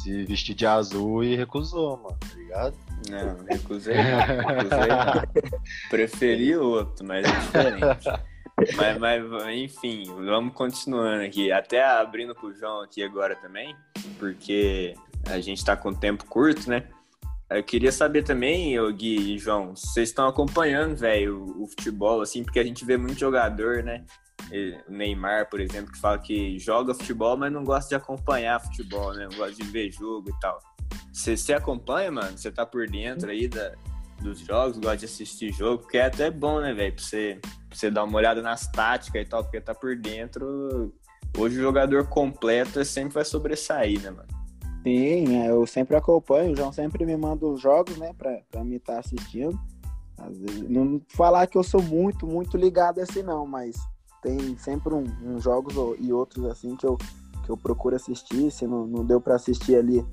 se 0.03 0.25
vestir 0.25 0.53
de 0.53 0.65
azul 0.65 1.23
e 1.23 1.35
recusou, 1.35 1.97
mano, 1.97 2.17
tá 2.19 2.35
ligado? 2.35 2.77
Não, 3.09 3.45
recusei. 3.45 3.95
Recusei 3.95 4.87
não. 4.87 5.59
Preferi 5.89 6.57
outro, 6.57 7.05
mas 7.05 7.25
é 7.25 7.31
diferente. 7.39 8.23
mas, 8.75 8.99
mas, 8.99 9.47
enfim, 9.55 10.03
vamos 10.05 10.53
continuando 10.53 11.23
aqui. 11.23 11.51
Até 11.51 11.83
abrindo 11.83 12.35
pro 12.35 12.53
João 12.53 12.81
aqui 12.81 13.01
agora 13.01 13.35
também, 13.37 13.75
porque 14.19 14.93
a 15.27 15.39
gente 15.39 15.63
tá 15.63 15.75
com 15.75 15.93
tempo 15.93 16.25
curto, 16.25 16.69
né? 16.69 16.83
Eu 17.49 17.63
queria 17.63 17.91
saber 17.91 18.23
também, 18.23 18.79
o 18.79 18.91
Gui 18.91 19.35
e 19.35 19.37
João, 19.37 19.75
vocês 19.75 20.09
estão 20.09 20.27
acompanhando, 20.27 20.95
velho, 20.95 21.39
o, 21.39 21.63
o, 21.63 21.67
futebol, 21.67 22.21
assim, 22.21 22.43
porque 22.43 22.59
a 22.59 22.63
gente 22.63 22.83
vê 22.83 22.97
muito 22.97 23.19
jogador, 23.19 23.83
né? 23.83 24.03
Neymar, 24.87 25.49
por 25.49 25.59
exemplo, 25.59 25.91
que 25.91 25.99
fala 25.99 26.17
que 26.19 26.59
joga 26.59 26.93
futebol, 26.93 27.35
mas 27.35 27.51
não 27.51 27.63
gosta 27.63 27.89
de 27.89 27.95
acompanhar 27.95 28.59
futebol, 28.61 29.13
né? 29.13 29.27
Não 29.29 29.37
gosta 29.37 29.55
de 29.55 29.63
ver 29.63 29.91
jogo 29.91 30.29
e 30.29 30.39
tal. 30.39 30.59
Você, 31.11 31.53
acompanha, 31.53 32.11
mano? 32.11 32.37
Você 32.37 32.51
tá 32.51 32.65
por 32.65 32.87
dentro 32.87 33.29
aí 33.29 33.47
da, 33.47 33.73
dos 34.21 34.39
jogos, 34.39 34.77
gosta 34.77 34.97
de 34.97 35.05
assistir 35.05 35.51
jogo, 35.51 35.83
porque 35.83 35.97
é 35.97 36.05
até 36.05 36.29
bom, 36.29 36.59
né, 36.59 36.73
velho? 36.73 36.93
Pra 36.93 37.03
você, 37.03 37.39
você 37.71 37.89
dar 37.89 38.03
uma 38.03 38.17
olhada 38.17 38.41
nas 38.41 38.67
táticas 38.67 39.21
e 39.21 39.25
tal, 39.25 39.43
porque 39.43 39.61
tá 39.61 39.73
por 39.73 39.95
dentro. 39.95 40.93
Hoje 41.37 41.57
o 41.59 41.63
jogador 41.63 42.07
completo 42.07 42.83
sempre 42.85 43.15
vai 43.15 43.25
sobressair, 43.25 44.01
né, 44.01 44.11
mano? 44.11 44.27
Sim, 44.83 45.41
é, 45.41 45.49
eu 45.49 45.65
sempre 45.65 45.95
acompanho, 45.95 46.51
o 46.51 46.55
João 46.55 46.71
sempre 46.71 47.05
me 47.05 47.15
manda 47.15 47.45
os 47.45 47.61
jogos, 47.61 47.97
né, 47.97 48.13
pra, 48.17 48.41
pra 48.51 48.63
me 48.63 48.75
estar 48.75 48.93
tá 48.93 48.99
assistindo. 48.99 49.57
Vezes, 50.29 50.69
não 50.69 51.01
falar 51.09 51.47
que 51.47 51.57
eu 51.57 51.63
sou 51.63 51.81
muito, 51.81 52.27
muito 52.27 52.57
ligado 52.57 52.99
assim, 52.99 53.23
não, 53.23 53.45
mas 53.45 53.75
tem 54.23 54.57
sempre 54.57 54.93
uns 54.93 55.11
um, 55.21 55.35
um 55.35 55.39
jogos 55.39 55.75
e 55.99 56.11
outros 56.11 56.45
assim 56.45 56.75
que 56.75 56.85
eu, 56.85 56.97
que 57.43 57.49
eu 57.49 57.57
procuro 57.57 57.95
assistir. 57.95 58.49
Se 58.49 58.65
não, 58.65 58.87
não 58.87 59.05
deu 59.05 59.21
para 59.21 59.35
assistir 59.35 59.75
ali 59.75 60.03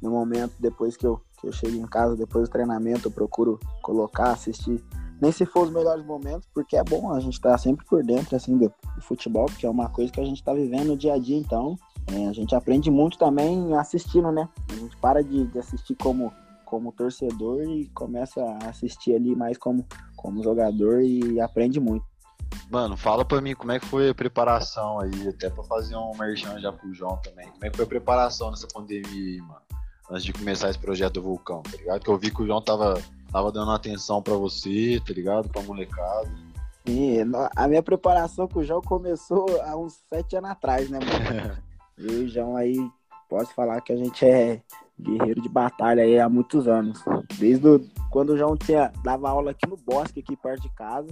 no 0.00 0.10
momento, 0.10 0.54
depois 0.58 0.96
que 0.96 1.06
eu, 1.06 1.20
que 1.40 1.46
eu 1.46 1.52
chego 1.52 1.76
em 1.76 1.86
casa, 1.86 2.16
depois 2.16 2.48
do 2.48 2.52
treinamento, 2.52 3.08
eu 3.08 3.12
procuro 3.12 3.58
colocar, 3.82 4.30
assistir 4.30 4.82
nem 5.20 5.32
se 5.32 5.46
for 5.46 5.66
os 5.66 5.72
melhores 5.72 6.04
momentos, 6.04 6.46
porque 6.52 6.76
é 6.76 6.84
bom 6.84 7.12
a 7.12 7.20
gente 7.20 7.34
estar 7.34 7.52
tá 7.52 7.58
sempre 7.58 7.86
por 7.86 8.04
dentro, 8.04 8.36
assim, 8.36 8.56
do, 8.56 8.68
do, 8.68 9.00
futebol, 9.00 9.46
porque 9.46 9.66
é 9.66 9.70
uma 9.70 9.88
coisa 9.88 10.12
que 10.12 10.20
a 10.20 10.24
gente 10.24 10.36
está 10.36 10.52
vivendo 10.52 10.88
no 10.88 10.96
dia 10.96 11.14
a 11.14 11.18
dia, 11.18 11.36
então 11.36 11.76
é, 12.12 12.26
a 12.26 12.32
gente 12.32 12.54
aprende 12.54 12.90
muito 12.90 13.18
também 13.18 13.74
assistindo, 13.74 14.30
né? 14.30 14.48
A 14.70 14.74
gente 14.74 14.96
para 14.98 15.22
de, 15.22 15.46
de, 15.46 15.58
assistir 15.58 15.94
como, 15.94 16.32
como 16.64 16.92
torcedor 16.92 17.62
e 17.62 17.88
começa 17.94 18.42
a 18.42 18.68
assistir 18.68 19.14
ali 19.14 19.34
mais 19.34 19.56
como, 19.56 19.86
como 20.16 20.42
jogador 20.42 21.00
e 21.02 21.40
aprende 21.40 21.80
muito. 21.80 22.04
Mano, 22.70 22.96
fala 22.96 23.24
pra 23.24 23.40
mim 23.40 23.54
como 23.54 23.72
é 23.72 23.78
que 23.78 23.86
foi 23.86 24.10
a 24.10 24.14
preparação 24.14 25.00
aí, 25.00 25.28
até 25.28 25.48
pra 25.48 25.62
fazer 25.64 25.96
um 25.96 26.12
merchan 26.16 26.58
já 26.60 26.72
pro 26.72 26.92
João 26.92 27.16
também. 27.18 27.48
Como 27.48 27.64
é 27.64 27.70
que 27.70 27.76
foi 27.76 27.84
a 27.84 27.88
preparação 27.88 28.50
nessa 28.50 28.66
pandemia 28.66 29.08
aí, 29.08 29.40
mano? 29.40 29.62
Antes 30.10 30.24
de 30.24 30.32
começar 30.32 30.70
esse 30.70 30.78
projeto 30.78 31.14
do 31.14 31.22
Vulcão, 31.22 31.62
tá 31.62 31.76
ligado? 31.76 32.00
Que 32.00 32.10
eu 32.10 32.18
vi 32.18 32.30
que 32.30 32.42
o 32.42 32.46
João 32.46 32.60
tava, 32.60 33.00
tava 33.30 33.50
dando 33.50 33.70
atenção 33.72 34.22
pra 34.22 34.34
você, 34.34 35.00
tá 35.04 35.12
ligado? 35.12 35.48
Pra 35.48 35.62
molecada. 35.62 36.30
Sim, 36.86 37.18
a 37.56 37.66
minha 37.66 37.82
preparação 37.82 38.46
com 38.46 38.60
o 38.60 38.64
João 38.64 38.80
começou 38.80 39.46
há 39.62 39.76
uns 39.76 39.94
sete 40.12 40.36
anos 40.36 40.50
atrás, 40.50 40.88
né, 40.88 41.00
mano? 41.00 41.56
e 41.98 42.06
o 42.06 42.28
João 42.28 42.56
aí, 42.56 42.76
posso 43.28 43.52
falar 43.54 43.80
que 43.80 43.92
a 43.92 43.96
gente 43.96 44.24
é 44.24 44.62
guerreiro 44.98 45.42
de 45.42 45.48
batalha 45.48 46.02
aí 46.02 46.18
há 46.18 46.28
muitos 46.28 46.66
anos. 46.68 47.02
Desde 47.38 47.66
o, 47.66 47.84
quando 48.10 48.30
o 48.30 48.36
João 48.36 48.56
tinha, 48.56 48.92
dava 49.02 49.28
aula 49.28 49.50
aqui 49.50 49.68
no 49.68 49.76
bosque, 49.76 50.20
aqui 50.20 50.36
perto 50.36 50.62
de 50.62 50.70
casa, 50.70 51.08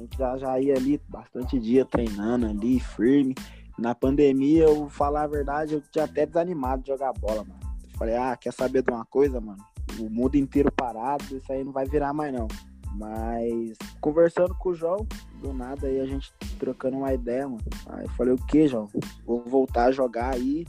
gente 0.00 0.16
já, 0.16 0.36
já 0.38 0.60
ia 0.60 0.74
ali 0.74 1.00
bastante 1.08 1.58
dia 1.58 1.84
treinando 1.84 2.46
ali, 2.46 2.80
firme. 2.80 3.34
Na 3.78 3.94
pandemia, 3.94 4.64
eu 4.64 4.88
falar 4.88 5.22
a 5.22 5.26
verdade, 5.26 5.74
eu 5.74 5.82
tinha 5.90 6.04
até 6.04 6.26
desanimado 6.26 6.82
de 6.82 6.88
jogar 6.88 7.12
bola, 7.12 7.44
mano. 7.44 7.60
Eu 7.84 7.98
falei, 7.98 8.16
ah, 8.16 8.36
quer 8.36 8.52
saber 8.52 8.82
de 8.82 8.92
uma 8.92 9.04
coisa, 9.04 9.40
mano? 9.40 9.62
O 9.98 10.08
mundo 10.10 10.36
inteiro 10.36 10.70
parado, 10.70 11.24
isso 11.36 11.50
aí 11.52 11.64
não 11.64 11.72
vai 11.72 11.86
virar 11.86 12.12
mais 12.12 12.32
não. 12.32 12.48
Mas 12.96 13.76
conversando 14.00 14.54
com 14.54 14.70
o 14.70 14.74
João, 14.74 15.06
do 15.40 15.52
nada 15.52 15.86
aí 15.86 16.00
a 16.00 16.06
gente 16.06 16.32
trocando 16.58 16.98
uma 16.98 17.12
ideia, 17.12 17.48
mano. 17.48 17.62
Aí 17.88 18.04
eu 18.04 18.10
falei, 18.10 18.34
o 18.34 18.46
que, 18.46 18.66
João? 18.66 18.88
Vou 19.24 19.42
voltar 19.46 19.86
a 19.86 19.92
jogar 19.92 20.34
aí 20.34 20.66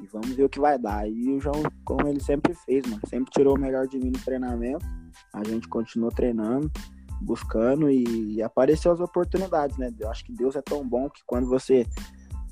e 0.00 0.06
vamos 0.06 0.30
ver 0.30 0.44
o 0.44 0.48
que 0.48 0.60
vai 0.60 0.78
dar. 0.78 1.08
E 1.08 1.30
o 1.30 1.40
João, 1.40 1.62
como 1.84 2.06
ele 2.08 2.20
sempre 2.20 2.54
fez, 2.54 2.86
mano, 2.86 3.02
sempre 3.06 3.30
tirou 3.30 3.56
o 3.56 3.60
melhor 3.60 3.86
de 3.86 3.98
mim 3.98 4.10
no 4.10 4.18
treinamento. 4.20 4.84
A 5.32 5.44
gente 5.44 5.68
continuou 5.68 6.10
treinando 6.10 6.70
buscando 7.20 7.90
e, 7.90 8.42
apareceu 8.42 8.90
as 8.90 9.00
oportunidades, 9.00 9.76
né? 9.76 9.92
Eu 9.98 10.10
acho 10.10 10.24
que 10.24 10.32
Deus 10.32 10.56
é 10.56 10.62
tão 10.62 10.86
bom 10.86 11.08
que 11.10 11.22
quando 11.26 11.46
você 11.48 11.86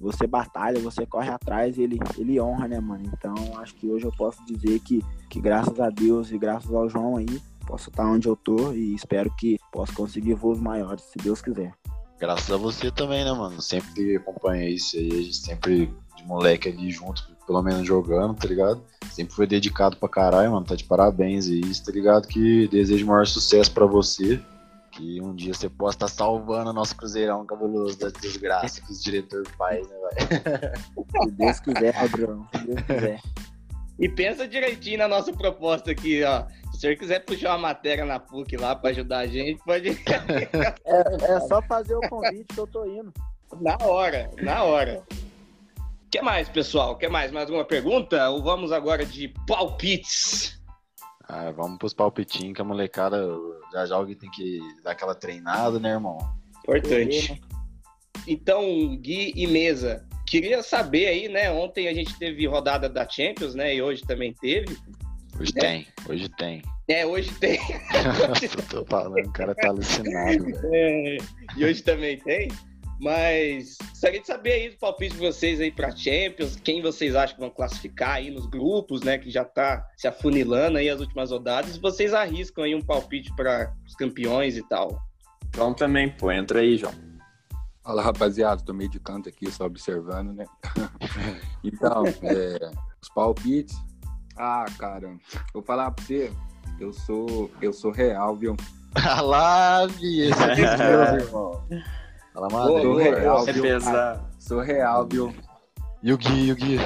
você 0.00 0.28
batalha, 0.28 0.78
você 0.78 1.04
corre 1.04 1.28
atrás, 1.28 1.76
ele 1.76 1.98
ele 2.16 2.40
honra, 2.40 2.68
né, 2.68 2.78
mano? 2.78 3.02
Então, 3.12 3.34
acho 3.58 3.74
que 3.74 3.88
hoje 3.88 4.04
eu 4.04 4.12
posso 4.12 4.44
dizer 4.46 4.78
que 4.80 5.04
que 5.28 5.40
graças 5.40 5.80
a 5.80 5.90
Deus 5.90 6.30
e 6.30 6.38
graças 6.38 6.72
ao 6.72 6.88
João 6.88 7.16
aí, 7.16 7.42
posso 7.66 7.90
estar 7.90 8.06
onde 8.06 8.28
eu 8.28 8.36
tô 8.36 8.72
e 8.72 8.94
espero 8.94 9.34
que 9.36 9.58
possa 9.72 9.92
conseguir 9.92 10.34
voos 10.34 10.60
maiores, 10.60 11.02
se 11.04 11.18
Deus 11.18 11.42
quiser. 11.42 11.72
Graças 12.18 12.50
a 12.50 12.56
você 12.56 12.90
também, 12.90 13.24
né, 13.24 13.32
mano? 13.32 13.60
Sempre 13.60 14.16
acompanha 14.16 14.68
isso 14.68 14.96
aí, 14.96 15.10
a 15.10 15.22
gente 15.22 15.36
sempre 15.36 15.94
de 16.16 16.24
moleque 16.24 16.68
ali 16.68 16.90
junto, 16.90 17.22
pelo 17.46 17.62
menos 17.62 17.86
jogando, 17.86 18.34
tá 18.34 18.46
ligado? 18.46 18.82
Sempre 19.10 19.34
foi 19.34 19.46
dedicado 19.46 19.96
pra 19.96 20.08
caralho, 20.08 20.52
mano. 20.52 20.66
Tá 20.66 20.74
de 20.74 20.84
parabéns 20.84 21.46
isso, 21.46 21.84
tá 21.84 21.92
ligado? 21.92 22.26
Que 22.26 22.68
desejo 22.68 23.06
maior 23.06 23.26
sucesso 23.26 23.72
para 23.72 23.86
você 23.86 24.40
que 24.98 25.22
um 25.22 25.32
dia 25.32 25.54
você 25.54 25.68
possa 25.68 25.94
estar 25.96 26.08
salvando 26.08 26.70
o 26.70 26.72
nosso 26.72 26.96
Cruzeirão 26.96 27.46
cabuloso 27.46 27.96
da 28.00 28.08
desgraça 28.08 28.80
que 28.80 28.90
os 28.90 29.00
diretores 29.00 29.48
faz, 29.56 29.88
né, 29.88 29.96
velho? 29.96 30.72
Se 31.22 31.30
Deus 31.30 31.60
quiser, 31.60 32.08
Bruno. 32.08 32.48
Se 32.52 32.66
Deus 32.66 32.82
quiser. 32.82 33.20
E 34.00 34.08
pensa 34.08 34.46
direitinho 34.46 34.98
na 34.98 35.08
nossa 35.08 35.32
proposta 35.32 35.92
aqui, 35.92 36.22
ó. 36.24 36.44
Se 36.70 36.76
o 36.76 36.80
senhor 36.80 36.96
quiser 36.96 37.24
puxar 37.24 37.50
uma 37.50 37.58
matéria 37.58 38.04
na 38.04 38.18
PUC 38.18 38.56
lá 38.56 38.74
para 38.74 38.90
ajudar 38.90 39.18
a 39.18 39.26
gente, 39.26 39.62
pode. 39.64 39.90
é, 40.84 41.32
é 41.32 41.40
só 41.40 41.62
fazer 41.62 41.94
o 41.94 42.00
convite 42.08 42.52
que 42.52 42.58
eu 42.58 42.66
tô 42.66 42.84
indo. 42.84 43.12
Na 43.60 43.76
hora, 43.80 44.30
na 44.42 44.64
hora. 44.64 45.02
O 45.80 46.10
que 46.10 46.20
mais, 46.22 46.48
pessoal? 46.48 46.92
O 46.92 46.96
que 46.96 47.08
mais? 47.08 47.30
Mais 47.30 47.46
alguma 47.46 47.64
pergunta? 47.64 48.28
Ou 48.30 48.42
vamos 48.42 48.72
agora 48.72 49.04
de 49.04 49.28
palpites? 49.46 50.60
Ah, 51.28 51.50
vamos 51.50 51.78
pros 51.78 51.92
palpitinhos 51.92 52.54
que 52.54 52.62
a 52.62 52.64
molecada 52.64 53.22
já 53.72 53.84
já 53.84 53.94
alguém 53.94 54.16
tem 54.16 54.30
que 54.30 54.60
dar 54.82 54.92
aquela 54.92 55.14
treinada, 55.14 55.78
né, 55.78 55.90
irmão? 55.90 56.18
Importante. 56.62 57.40
Então, 58.26 58.96
Gui 58.96 59.32
e 59.36 59.46
Mesa, 59.46 60.06
queria 60.26 60.62
saber 60.62 61.06
aí, 61.06 61.28
né? 61.28 61.50
Ontem 61.50 61.86
a 61.86 61.94
gente 61.94 62.18
teve 62.18 62.46
rodada 62.46 62.88
da 62.88 63.06
Champions, 63.06 63.54
né? 63.54 63.74
E 63.74 63.82
hoje 63.82 64.02
também 64.02 64.32
teve. 64.32 64.76
Hoje 65.38 65.52
né? 65.54 65.60
tem, 65.60 65.86
hoje 66.08 66.28
tem. 66.30 66.62
É, 66.88 67.04
hoje 67.04 67.30
tem. 67.34 67.58
Eu 68.56 68.62
tô 68.68 68.84
falando, 68.86 69.26
o 69.26 69.32
cara 69.32 69.54
tá 69.54 69.68
alucinado. 69.68 70.46
É, 70.72 71.16
e 71.56 71.64
hoje 71.64 71.82
também 71.82 72.18
tem. 72.18 72.48
Mas 73.00 73.76
gostaria 73.78 74.20
de 74.20 74.26
saber 74.26 74.52
aí 74.52 74.70
do 74.70 74.76
palpite 74.76 75.14
de 75.14 75.20
vocês 75.20 75.60
aí 75.60 75.70
para 75.70 75.94
Champions, 75.94 76.56
quem 76.56 76.82
vocês 76.82 77.14
acham 77.14 77.36
que 77.36 77.40
vão 77.40 77.50
classificar 77.50 78.16
aí 78.16 78.30
nos 78.30 78.46
grupos, 78.46 79.02
né, 79.02 79.18
que 79.18 79.30
já 79.30 79.44
tá 79.44 79.86
se 79.96 80.08
afunilando 80.08 80.78
aí 80.78 80.88
as 80.88 81.00
últimas 81.00 81.30
rodadas, 81.30 81.78
vocês 81.78 82.12
arriscam 82.12 82.64
aí 82.64 82.74
um 82.74 82.82
palpite 82.82 83.34
para 83.36 83.72
os 83.86 83.94
campeões 83.94 84.56
e 84.56 84.62
tal. 84.62 85.00
João 85.54 85.72
também, 85.72 86.10
pô, 86.10 86.30
entra 86.32 86.60
aí, 86.60 86.76
João. 86.76 86.92
Fala, 87.82 88.02
rapaziada, 88.02 88.62
tô 88.62 88.74
meio 88.74 88.90
de 88.90 89.00
canto 89.00 89.28
aqui, 89.28 89.50
só 89.50 89.64
observando, 89.64 90.32
né? 90.34 90.44
então, 91.64 92.04
é, 92.22 92.70
os 93.00 93.08
palpites. 93.08 93.76
Ah, 94.36 94.66
cara, 94.78 95.16
vou 95.54 95.62
falar 95.62 95.90
pra 95.92 96.04
você, 96.04 96.30
eu 96.78 96.92
sou, 96.92 97.50
eu 97.62 97.72
sou 97.72 97.90
real, 97.90 98.36
viu? 98.36 98.56
Ah 98.94 99.20
lá, 99.20 99.84
esse 99.84 100.32
é 100.32 100.76
meu, 100.76 101.20
irmão. 101.20 101.68
Fala, 102.38 102.48
mano. 102.52 102.80
Sou 102.80 102.96
real, 102.96 103.48
é 103.48 103.52
viu? 103.52 103.64
Sou 104.38 104.60
real, 104.60 105.08
viu? 105.10 105.34
E 106.00 106.12
o 106.12 106.16
Gui, 106.16 106.46
e 106.46 106.52
o 106.52 106.54
Gui? 106.54 106.78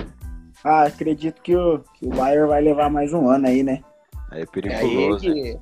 Ah, 0.64 0.84
acredito 0.84 1.42
que 1.42 1.54
o, 1.54 1.80
que 1.94 2.06
o 2.06 2.08
Bayern 2.08 2.48
vai 2.48 2.62
levar 2.62 2.88
mais 2.88 3.12
um 3.12 3.28
ano 3.28 3.46
aí, 3.46 3.62
né? 3.62 3.84
É 4.30 4.46
perigoso. 4.46 5.30
Aí, 5.30 5.58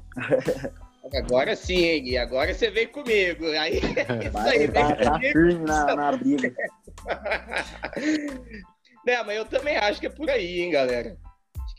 Agora 1.18 1.56
sim, 1.56 2.00
Gui. 2.04 2.16
Agora 2.16 2.54
você 2.54 2.70
veio 2.70 2.88
comigo. 2.90 3.44
Aí, 3.58 3.80
vai, 4.30 4.58
aí 4.58 4.68
tá, 4.68 4.94
tá 4.94 5.18
firme 5.18 5.66
na, 5.66 5.96
na 5.96 6.12
briga. 6.12 6.54
Não, 9.04 9.24
mas 9.24 9.36
eu 9.36 9.44
também 9.44 9.76
acho 9.76 9.98
que 9.98 10.06
é 10.06 10.10
por 10.10 10.30
aí, 10.30 10.60
hein, 10.60 10.70
galera 10.70 11.16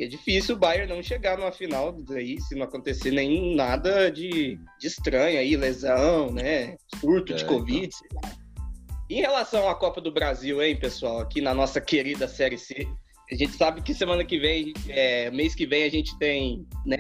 é 0.04 0.08
difícil 0.08 0.56
o 0.56 0.58
Bayern 0.58 0.92
não 0.92 1.04
chegar 1.04 1.38
numa 1.38 1.52
final 1.52 1.96
aí, 2.12 2.40
se 2.42 2.56
não 2.56 2.64
acontecer 2.64 3.12
nem 3.12 3.56
nada 3.56 4.12
de, 4.12 4.58
de 4.80 4.88
estranho 4.88 5.40
aí, 5.40 5.56
lesão, 5.56 6.32
né? 6.32 6.76
Surto 7.00 7.34
é, 7.34 7.36
de 7.36 7.46
Covid, 7.46 7.90
então. 8.06 8.32
Em 9.10 9.20
relação 9.20 9.70
à 9.70 9.76
Copa 9.76 10.00
do 10.00 10.12
Brasil, 10.12 10.64
hein, 10.64 10.80
pessoal, 10.80 11.20
aqui 11.20 11.42
na 11.42 11.54
nossa 11.54 11.82
querida 11.82 12.28
Série 12.28 12.58
C, 12.58 12.88
a 13.30 13.36
gente 13.36 13.54
sabe 13.58 13.82
que 13.82 13.94
semana 13.94 14.26
que 14.26 14.40
vem, 14.40 14.74
é, 14.90 15.30
mês 15.30 15.54
que 15.54 15.66
vem, 15.66 15.84
a 15.84 15.90
gente 15.90 16.18
tem 16.18 16.66
né, 16.86 16.98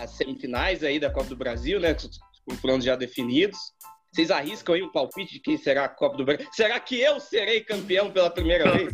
as 0.00 0.10
semifinais 0.10 0.84
aí 0.84 1.00
da 1.00 1.10
Copa 1.10 1.28
do 1.28 1.36
Brasil, 1.36 1.80
né? 1.80 1.94
Com 1.94 2.06
os 2.06 2.20
confrontos 2.46 2.84
já 2.84 2.94
definidos. 2.96 3.58
Vocês 4.12 4.30
arriscam 4.30 4.74
aí 4.74 4.82
um 4.82 4.92
palpite 4.92 5.34
de 5.34 5.40
quem 5.40 5.56
será 5.56 5.86
a 5.86 5.88
Copa 5.88 6.16
do 6.16 6.24
Brasil? 6.24 6.46
Será 6.52 6.78
que 6.78 7.00
eu 7.00 7.18
serei 7.18 7.62
campeão 7.62 8.10
pela 8.10 8.30
primeira 8.30 8.70
vez? 8.70 8.92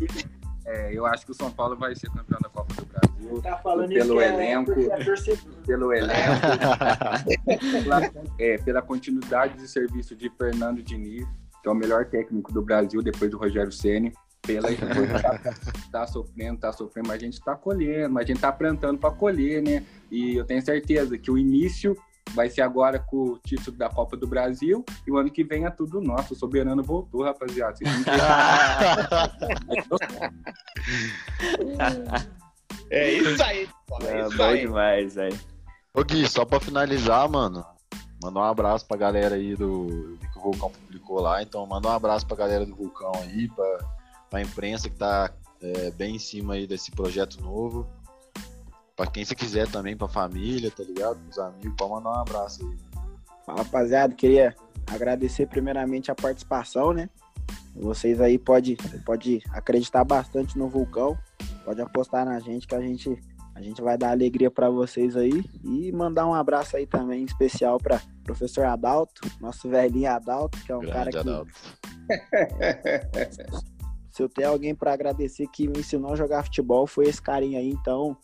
É, 0.65 0.93
eu 0.93 1.05
acho 1.05 1.25
que 1.25 1.31
o 1.31 1.35
São 1.35 1.51
Paulo 1.51 1.77
vai 1.77 1.95
ser 1.95 2.09
campeão 2.09 2.39
da 2.41 2.49
Copa 2.49 2.73
do 2.73 2.85
Brasil. 2.85 3.10
Tá 3.41 3.57
falando 3.57 3.89
pelo 3.89 4.21
isso 4.21 4.21
elenco, 4.21 4.71
é 4.71 5.65
pelo 5.65 5.93
elenco, 5.93 6.41
pela, 7.83 8.11
é, 8.39 8.57
pela 8.57 8.81
continuidade 8.81 9.57
de 9.57 9.67
serviço 9.67 10.15
de 10.15 10.29
Fernando 10.29 10.81
Diniz, 10.81 11.27
que 11.61 11.69
é 11.69 11.71
o 11.71 11.75
melhor 11.75 12.05
técnico 12.05 12.51
do 12.51 12.61
Brasil 12.61 13.01
depois 13.01 13.29
do 13.29 13.37
Rogério 13.37 13.71
Ceni. 13.71 14.13
Pela 14.41 14.69
tá, 14.73 15.53
tá 15.91 16.07
sofrendo, 16.07 16.59
tá 16.59 16.73
sofrendo, 16.73 17.09
mas 17.09 17.21
a 17.21 17.25
gente 17.25 17.39
tá 17.39 17.55
colhendo, 17.55 18.11
mas 18.11 18.23
a 18.23 18.27
gente 18.27 18.41
tá 18.41 18.51
plantando 18.51 18.97
para 18.97 19.11
colher, 19.11 19.61
né? 19.61 19.85
E 20.09 20.35
eu 20.35 20.43
tenho 20.43 20.63
certeza 20.63 21.15
que 21.15 21.29
o 21.29 21.37
início 21.37 21.95
vai 22.33 22.49
ser 22.49 22.61
agora 22.61 22.97
com 22.97 23.17
o 23.17 23.37
título 23.37 23.77
da 23.77 23.87
Copa 23.87 24.17
do 24.17 24.27
Brasil 24.27 24.83
e 25.05 25.11
o 25.11 25.17
ano 25.17 25.29
que 25.29 25.43
vem 25.43 25.65
é 25.65 25.69
tudo 25.69 26.01
nosso. 26.01 26.33
O 26.33 26.37
soberano 26.37 26.81
voltou, 26.81 27.23
rapaziada. 27.23 27.77
é 32.91 33.11
isso 33.13 33.43
aí, 33.43 33.69
é, 34.01 34.05
é 34.05 34.27
isso 34.27 34.43
aí. 34.43 34.59
demais, 34.61 35.15
velho. 35.15 35.39
Ô 35.93 36.03
Gui, 36.03 36.27
só 36.27 36.45
pra 36.45 36.59
finalizar, 36.59 37.29
mano, 37.29 37.65
manda 38.21 38.39
um 38.39 38.43
abraço 38.43 38.85
pra 38.85 38.97
galera 38.97 39.35
aí 39.35 39.55
do 39.55 40.17
que 40.31 40.39
o 40.39 40.41
Vulcão 40.41 40.69
publicou 40.69 41.21
lá. 41.21 41.41
Então, 41.41 41.65
manda 41.65 41.87
um 41.87 41.91
abraço 41.91 42.25
pra 42.25 42.37
galera 42.37 42.65
do 42.65 42.75
Vulcão 42.75 43.11
aí, 43.15 43.49
pra, 43.49 43.77
pra 44.29 44.41
imprensa 44.41 44.89
que 44.89 44.95
tá 44.95 45.31
é, 45.61 45.91
bem 45.91 46.15
em 46.15 46.19
cima 46.19 46.53
aí 46.53 46.65
desse 46.67 46.91
projeto 46.91 47.41
novo. 47.41 47.87
Pra 48.95 49.07
quem 49.07 49.25
você 49.25 49.35
quiser 49.35 49.67
também, 49.67 49.97
pra 49.97 50.07
família, 50.07 50.69
tá 50.71 50.83
ligado? 50.83 51.19
Os 51.29 51.39
amigos, 51.39 51.73
pode 51.77 51.91
mandar 51.91 52.09
um 52.09 52.21
abraço 52.21 52.63
aí. 52.65 52.77
Rapaziada, 53.47 54.13
queria 54.13 54.55
agradecer 54.87 55.47
primeiramente 55.47 56.11
a 56.11 56.15
participação, 56.15 56.93
né? 56.93 57.09
Vocês 57.75 58.19
aí 58.21 58.37
pode, 58.37 58.77
pode 59.05 59.41
acreditar 59.51 60.03
bastante 60.03 60.57
no 60.57 60.67
Vulcão, 60.67 61.17
pode 61.63 61.81
apostar 61.81 62.25
na 62.25 62.39
gente 62.39 62.67
que 62.67 62.75
a 62.75 62.81
gente, 62.81 63.17
a 63.55 63.61
gente 63.61 63.81
vai 63.81 63.97
dar 63.97 64.11
alegria 64.11 64.51
para 64.51 64.69
vocês 64.69 65.15
aí 65.15 65.43
e 65.63 65.91
mandar 65.91 66.27
um 66.27 66.33
abraço 66.33 66.77
aí 66.77 66.85
também 66.85 67.23
especial 67.23 67.77
para 67.77 68.01
professor 68.23 68.65
Adalto, 68.65 69.21
nosso 69.39 69.69
velhinho 69.69 70.09
Adalto, 70.09 70.57
que 70.63 70.71
é 70.71 70.75
um 70.75 70.81
Grande 70.81 70.93
cara 70.93 71.11
que. 71.11 71.17
Adalto. 71.17 71.51
Se 74.11 74.21
eu 74.21 74.27
tenho 74.27 74.49
alguém 74.49 74.75
para 74.75 74.91
agradecer 74.91 75.47
que 75.47 75.67
me 75.67 75.79
ensinou 75.79 76.11
a 76.11 76.15
jogar 76.17 76.43
futebol, 76.43 76.85
foi 76.85 77.05
esse 77.07 77.21
carinha 77.21 77.59
aí, 77.59 77.69
então 77.69 78.17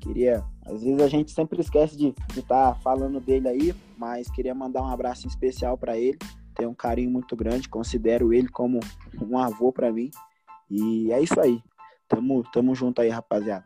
queria. 0.00 0.42
Às 0.64 0.82
vezes 0.82 1.00
a 1.00 1.08
gente 1.08 1.30
sempre 1.32 1.60
esquece 1.60 1.96
de 1.96 2.14
estar 2.34 2.72
tá 2.72 2.74
falando 2.80 3.20
dele 3.20 3.48
aí, 3.48 3.74
mas 3.98 4.30
queria 4.30 4.54
mandar 4.54 4.82
um 4.82 4.88
abraço 4.88 5.26
especial 5.26 5.76
para 5.76 5.98
ele. 5.98 6.18
Tenho 6.54 6.70
um 6.70 6.74
carinho 6.74 7.10
muito 7.10 7.36
grande, 7.36 7.68
considero 7.68 8.32
ele 8.32 8.48
como 8.48 8.80
um 9.20 9.36
avô 9.36 9.70
para 9.70 9.92
mim. 9.92 10.10
E 10.70 11.12
é 11.12 11.20
isso 11.20 11.38
aí. 11.38 11.62
Tamo, 12.08 12.42
tamo 12.52 12.74
junto 12.74 13.00
aí, 13.00 13.08
rapaziada. 13.08 13.64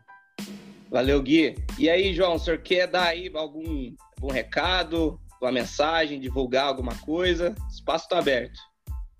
Valeu, 0.89 1.21
Gui. 1.21 1.55
E 1.77 1.89
aí, 1.89 2.13
João, 2.13 2.35
o 2.35 2.39
senhor 2.39 2.59
quer 2.59 2.87
dar 2.87 3.07
aí 3.07 3.31
algum, 3.35 3.93
algum 4.17 4.33
recado, 4.33 5.19
uma 5.41 5.51
mensagem, 5.51 6.19
divulgar 6.19 6.65
alguma 6.65 6.95
coisa? 6.95 7.55
O 7.65 7.67
espaço 7.67 8.05
está 8.05 8.17
aberto. 8.17 8.59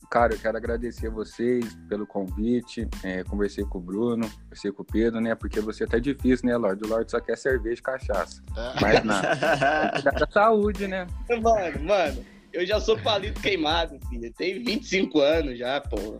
Cara, 0.09 0.33
eu 0.33 0.39
quero 0.39 0.57
agradecer 0.57 1.07
a 1.07 1.11
vocês 1.11 1.77
pelo 1.87 2.07
convite. 2.07 2.87
É, 3.03 3.23
conversei 3.23 3.63
com 3.63 3.77
o 3.77 3.81
Bruno, 3.81 4.27
conversei 4.27 4.71
com 4.71 4.81
o 4.81 4.85
Pedro, 4.85 5.21
né? 5.21 5.35
Porque 5.35 5.59
você 5.59 5.83
é 5.83 5.85
até 5.85 5.99
difícil, 5.99 6.47
né, 6.47 6.57
Lorde? 6.57 6.83
O 6.83 6.87
Lorde 6.87 7.11
só 7.11 7.19
quer 7.19 7.37
cerveja 7.37 7.79
e 7.79 7.83
cachaça. 7.83 8.41
Mas 8.81 9.03
nada. 9.03 9.91
Cuidar 9.93 10.19
da 10.19 10.27
saúde, 10.31 10.87
né? 10.87 11.05
Mano, 11.29 11.83
mano, 11.83 12.25
eu 12.53 12.65
já 12.65 12.79
sou 12.79 12.97
palito 12.97 13.41
queimado, 13.41 13.99
filho. 14.09 14.31
Tenho 14.37 14.63
25 14.63 15.19
anos 15.19 15.57
já, 15.57 15.81
pô. 15.81 16.19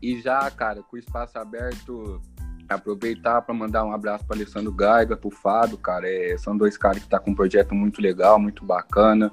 e 0.00 0.20
já, 0.20 0.50
cara, 0.50 0.82
com 0.82 0.96
o 0.96 0.98
espaço 0.98 1.38
aberto, 1.38 2.20
aproveitar 2.68 3.42
para 3.42 3.54
mandar 3.54 3.84
um 3.84 3.92
abraço 3.92 4.24
para 4.24 4.36
Alessandro 4.36 4.72
Gaiga, 4.72 5.16
pro 5.16 5.30
Fábio, 5.30 5.78
cara. 5.78 6.08
É, 6.08 6.36
são 6.38 6.56
dois 6.56 6.76
caras 6.76 7.02
que 7.02 7.08
tá 7.08 7.18
com 7.18 7.32
um 7.32 7.34
projeto 7.34 7.74
muito 7.74 8.00
legal, 8.00 8.38
muito 8.38 8.64
bacana 8.64 9.30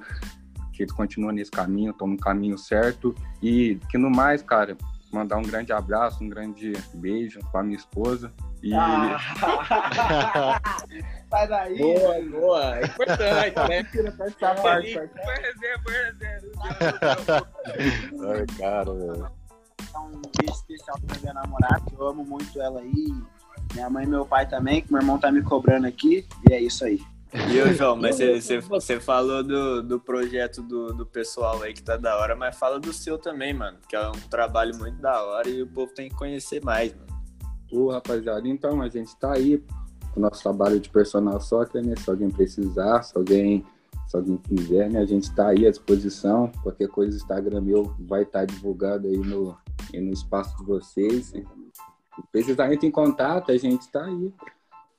que 0.80 0.84
eles 0.84 0.94
continuam 0.94 1.32
nesse 1.32 1.50
caminho, 1.50 1.90
estão 1.90 2.06
no 2.06 2.16
caminho 2.16 2.56
certo. 2.56 3.14
E 3.42 3.78
que 3.90 3.98
no 3.98 4.10
mais, 4.10 4.42
cara, 4.42 4.78
mandar 5.12 5.36
um 5.36 5.42
grande 5.42 5.72
abraço, 5.72 6.22
um 6.22 6.28
grande 6.28 6.72
beijo 6.94 7.40
para 7.50 7.62
minha 7.62 7.76
esposa. 7.76 8.32
E... 8.62 8.74
Ah. 8.74 9.18
Sai 11.30 11.48
daí! 11.48 11.78
Boa, 11.78 12.40
boa! 12.40 12.78
É 12.78 12.84
importante, 12.84 14.02
né? 14.02 14.14
Essa 14.20 14.54
parte. 14.54 14.98
Ai, 18.18 18.46
cara, 18.58 18.92
velho. 18.92 19.30
Um 19.96 20.22
beijo 20.36 20.52
especial 20.52 20.98
pra 21.06 21.18
minha 21.20 21.34
namorada, 21.34 21.80
que 21.88 21.94
eu 21.94 22.08
amo 22.08 22.24
muito 22.24 22.60
ela 22.60 22.80
aí. 22.80 23.14
Minha 23.74 23.88
mãe 23.88 24.04
e 24.04 24.08
meu 24.08 24.26
pai 24.26 24.48
também, 24.48 24.82
que 24.82 24.92
meu 24.92 25.00
irmão 25.00 25.18
tá 25.18 25.30
me 25.30 25.42
cobrando 25.42 25.86
aqui. 25.86 26.26
E 26.48 26.52
é 26.52 26.60
isso 26.60 26.84
aí. 26.84 27.00
E 27.32 27.60
ô, 27.60 27.66
João, 27.74 27.96
mas 27.96 28.18
você 28.68 28.98
falou 29.00 29.42
do, 29.42 29.82
do 29.82 30.00
projeto 30.00 30.62
do, 30.62 30.92
do 30.92 31.06
pessoal 31.06 31.62
aí 31.62 31.72
que 31.72 31.82
tá 31.82 31.96
da 31.96 32.18
hora, 32.18 32.34
mas 32.34 32.56
fala 32.56 32.80
do 32.80 32.92
seu 32.92 33.18
também, 33.18 33.54
mano. 33.54 33.78
Que 33.88 33.96
é 33.96 34.08
um 34.08 34.28
trabalho 34.28 34.76
muito 34.76 35.00
da 35.00 35.22
hora 35.22 35.48
e 35.48 35.62
o 35.62 35.66
povo 35.66 35.92
tem 35.94 36.08
que 36.08 36.16
conhecer 36.16 36.62
mais, 36.64 36.94
mano. 36.94 37.10
Ô, 37.72 37.90
rapaziada, 37.90 38.48
então 38.48 38.82
a 38.82 38.88
gente 38.88 39.16
tá 39.16 39.32
aí 39.32 39.62
o 40.16 40.20
nosso 40.20 40.42
trabalho 40.42 40.80
de 40.80 40.88
personal 40.88 41.40
soccer, 41.40 41.84
né? 41.84 41.94
Se 41.96 42.10
alguém 42.10 42.30
precisar, 42.30 43.02
se 43.02 43.16
alguém, 43.16 43.64
se 44.08 44.16
alguém 44.16 44.36
quiser, 44.38 44.90
né? 44.90 45.00
A 45.00 45.06
gente 45.06 45.32
tá 45.32 45.48
aí 45.48 45.66
à 45.66 45.70
disposição. 45.70 46.50
Qualquer 46.62 46.88
coisa, 46.88 47.12
o 47.12 47.20
Instagram 47.20 47.60
meu 47.60 47.94
vai 48.00 48.22
estar 48.22 48.40
tá 48.40 48.44
divulgado 48.44 49.06
aí 49.06 49.16
no, 49.16 49.56
aí 49.94 50.00
no 50.00 50.12
espaço 50.12 50.56
de 50.58 50.64
vocês. 50.64 51.26
Se 51.26 51.46
precisar, 52.32 52.72
entre 52.72 52.88
em 52.88 52.90
contato, 52.90 53.52
a 53.52 53.56
gente 53.56 53.88
tá 53.88 54.04
aí. 54.04 54.32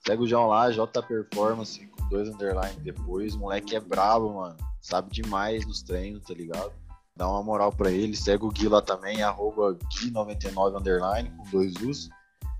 Segue 0.05 0.23
o 0.23 0.27
João 0.27 0.47
lá, 0.47 0.71
J 0.71 1.01
Performance, 1.03 1.85
com 1.87 2.09
dois 2.09 2.27
underline 2.27 2.79
depois. 2.81 3.35
O 3.35 3.39
moleque 3.39 3.75
é 3.75 3.79
brabo, 3.79 4.33
mano. 4.33 4.57
Sabe 4.79 5.11
demais 5.11 5.65
nos 5.65 5.83
treinos, 5.83 6.23
tá 6.23 6.33
ligado? 6.33 6.71
Dá 7.15 7.29
uma 7.29 7.43
moral 7.43 7.71
pra 7.71 7.91
ele. 7.91 8.15
Segue 8.15 8.45
o 8.45 8.49
Gui 8.49 8.67
lá 8.67 8.81
também, 8.81 9.21
arroba 9.21 9.77
Gui99 9.93 10.79
underline, 10.79 11.29
com 11.31 11.43
dois 11.51 11.75
U's. 11.83 12.09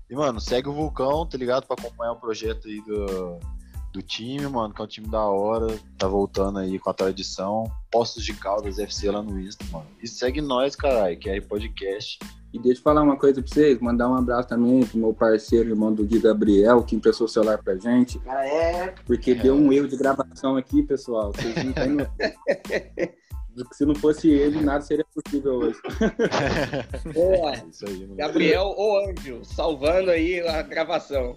E, 0.08 0.14
mano, 0.14 0.40
segue 0.40 0.68
o 0.68 0.72
Vulcão, 0.72 1.26
tá 1.26 1.36
ligado? 1.36 1.66
Pra 1.66 1.74
acompanhar 1.74 2.12
o 2.12 2.20
projeto 2.20 2.68
aí 2.68 2.80
do, 2.82 3.40
do 3.92 4.02
time, 4.02 4.46
mano, 4.46 4.72
que 4.72 4.80
é 4.80 4.84
um 4.84 4.88
time 4.88 5.08
da 5.08 5.24
hora. 5.24 5.78
Tá 5.98 6.06
voltando 6.06 6.60
aí 6.60 6.78
com 6.78 6.90
a 6.90 6.94
tradição. 6.94 7.64
Postos 7.90 8.24
de 8.24 8.34
Caldas 8.34 8.78
FC 8.78 9.10
lá 9.10 9.22
no 9.22 9.40
Insta, 9.40 9.64
mano. 9.72 9.86
E 10.00 10.06
segue 10.06 10.40
nós, 10.40 10.76
caralho, 10.76 11.18
que 11.18 11.28
é 11.28 11.32
aí 11.32 11.40
podcast. 11.40 12.18
E 12.52 12.58
deixa 12.58 12.80
eu 12.80 12.82
falar 12.82 13.02
uma 13.02 13.16
coisa 13.16 13.40
pra 13.40 13.50
vocês, 13.50 13.80
mandar 13.80 14.10
um 14.10 14.14
abraço 14.14 14.48
também 14.48 14.84
pro 14.84 14.98
meu 14.98 15.14
parceiro, 15.14 15.70
irmão 15.70 15.90
do 15.92 16.04
Gui 16.04 16.18
Gabriel, 16.18 16.82
que 16.82 16.94
emprestou 16.94 17.24
o 17.24 17.28
celular 17.28 17.56
pra 17.62 17.76
gente. 17.76 18.18
Cara, 18.18 18.46
é. 18.46 18.94
Porque 19.06 19.30
é. 19.30 19.34
deu 19.34 19.54
um 19.54 19.72
erro 19.72 19.88
de 19.88 19.96
gravação 19.96 20.56
aqui, 20.56 20.82
pessoal. 20.82 21.32
Vocês 21.32 21.54
não 21.64 21.72
têm 21.72 21.96
Se 23.72 23.84
não 23.84 23.94
fosse 23.94 24.30
ele, 24.30 24.62
nada 24.62 24.82
seria 24.82 25.04
possível 25.14 25.54
hoje. 25.54 25.78
Boa. 27.12 27.52
Gabriel 28.16 28.64
ou 28.64 28.98
Anjo, 29.06 29.44
salvando 29.44 30.10
aí 30.10 30.40
a 30.40 30.62
gravação. 30.62 31.36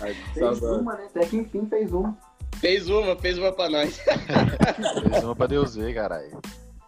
Aí, 0.00 0.14
fez 0.32 0.58
salvando. 0.58 0.82
uma, 0.82 0.94
né? 0.94 1.06
Até 1.06 1.26
que 1.26 1.36
enfim 1.36 1.66
fez 1.68 1.92
uma. 1.92 2.16
Fez 2.60 2.88
uma, 2.88 3.16
fez 3.16 3.36
uma 3.36 3.52
pra 3.52 3.68
nós. 3.68 3.98
fez 5.10 5.24
uma 5.24 5.34
pra 5.34 5.46
Deus 5.46 5.74
ver, 5.74 5.92
caralho 5.94 6.40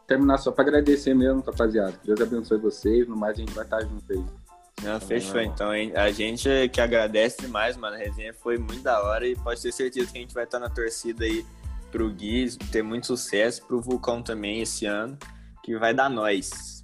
terminar 0.08 0.38
só 0.38 0.50
para 0.50 0.64
agradecer 0.64 1.14
mesmo, 1.14 1.42
rapaziada. 1.42 1.94
Deus 2.02 2.20
abençoe 2.20 2.58
vocês. 2.58 3.06
No 3.06 3.14
mais, 3.14 3.36
a 3.36 3.40
gente 3.40 3.52
vai 3.52 3.64
estar 3.64 3.82
junto 3.82 4.10
aí. 4.10 4.24
Não, 4.82 4.98
fechou. 5.00 5.40
Então, 5.40 5.70
a 5.70 6.10
gente 6.10 6.48
que 6.72 6.80
agradece 6.80 7.42
demais, 7.42 7.76
mano. 7.76 7.94
A 7.94 7.98
resenha 7.98 8.32
foi 8.32 8.56
muito 8.56 8.82
da 8.82 9.02
hora 9.02 9.26
e 9.26 9.36
pode 9.36 9.60
ter 9.60 9.70
certeza 9.70 10.10
que 10.10 10.18
a 10.18 10.20
gente 10.20 10.34
vai 10.34 10.44
estar 10.44 10.58
na 10.58 10.70
torcida 10.70 11.24
aí 11.24 11.44
pro 11.90 12.10
Gui 12.10 12.56
ter 12.72 12.82
muito 12.82 13.06
sucesso, 13.06 13.64
pro 13.66 13.80
Vulcão 13.80 14.22
também 14.22 14.62
esse 14.62 14.86
ano, 14.86 15.18
que 15.62 15.76
vai 15.76 15.92
dar 15.92 16.08
nós. 16.08 16.78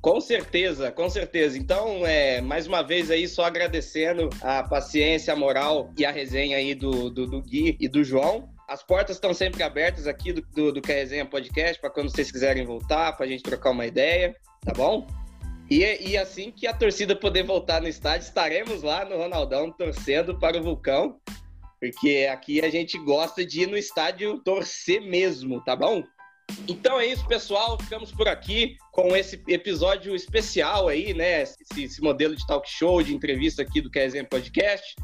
Com 0.00 0.20
certeza, 0.20 0.90
com 0.90 1.08
certeza. 1.08 1.58
Então, 1.58 2.06
é, 2.06 2.40
mais 2.40 2.66
uma 2.66 2.82
vez 2.82 3.10
aí, 3.10 3.28
só 3.28 3.44
agradecendo 3.44 4.28
a 4.40 4.62
paciência, 4.62 5.32
a 5.32 5.36
moral 5.36 5.92
e 5.96 6.04
a 6.04 6.10
resenha 6.10 6.56
aí 6.56 6.74
do, 6.74 7.10
do, 7.10 7.26
do 7.26 7.42
Gui 7.42 7.76
e 7.78 7.88
do 7.88 8.02
João. 8.02 8.48
As 8.68 8.82
portas 8.82 9.16
estão 9.16 9.32
sempre 9.32 9.62
abertas 9.62 10.08
aqui 10.08 10.32
do, 10.32 10.42
do, 10.42 10.72
do 10.72 10.84
Resenha 10.84 11.24
Podcast 11.24 11.80
para 11.80 11.88
quando 11.88 12.10
vocês 12.10 12.32
quiserem 12.32 12.64
voltar, 12.64 13.12
para 13.12 13.24
a 13.24 13.28
gente 13.28 13.44
trocar 13.44 13.70
uma 13.70 13.86
ideia, 13.86 14.34
tá 14.64 14.72
bom? 14.72 15.06
E, 15.70 15.84
e 16.10 16.16
assim 16.16 16.50
que 16.50 16.66
a 16.66 16.72
torcida 16.72 17.14
poder 17.14 17.44
voltar 17.44 17.80
no 17.80 17.86
estádio, 17.86 18.26
estaremos 18.26 18.82
lá 18.82 19.04
no 19.04 19.16
Ronaldão 19.16 19.70
torcendo 19.70 20.36
para 20.38 20.58
o 20.58 20.62
Vulcão, 20.64 21.20
porque 21.80 22.28
aqui 22.30 22.60
a 22.60 22.68
gente 22.68 22.98
gosta 22.98 23.46
de 23.46 23.62
ir 23.62 23.66
no 23.68 23.76
estádio 23.76 24.40
torcer 24.40 25.00
mesmo, 25.00 25.62
tá 25.62 25.76
bom? 25.76 26.02
Então 26.66 26.98
é 26.98 27.06
isso, 27.06 27.26
pessoal. 27.26 27.78
Ficamos 27.80 28.10
por 28.10 28.26
aqui 28.26 28.76
com 28.92 29.16
esse 29.16 29.40
episódio 29.48 30.14
especial 30.14 30.88
aí, 30.88 31.14
né? 31.14 31.42
Esse, 31.42 31.84
esse 31.84 32.00
modelo 32.00 32.34
de 32.34 32.44
talk 32.46 32.68
show, 32.68 33.02
de 33.02 33.14
entrevista 33.14 33.62
aqui 33.62 33.80
do 33.80 33.90
Resenha 33.92 34.24
Podcast. 34.24 34.94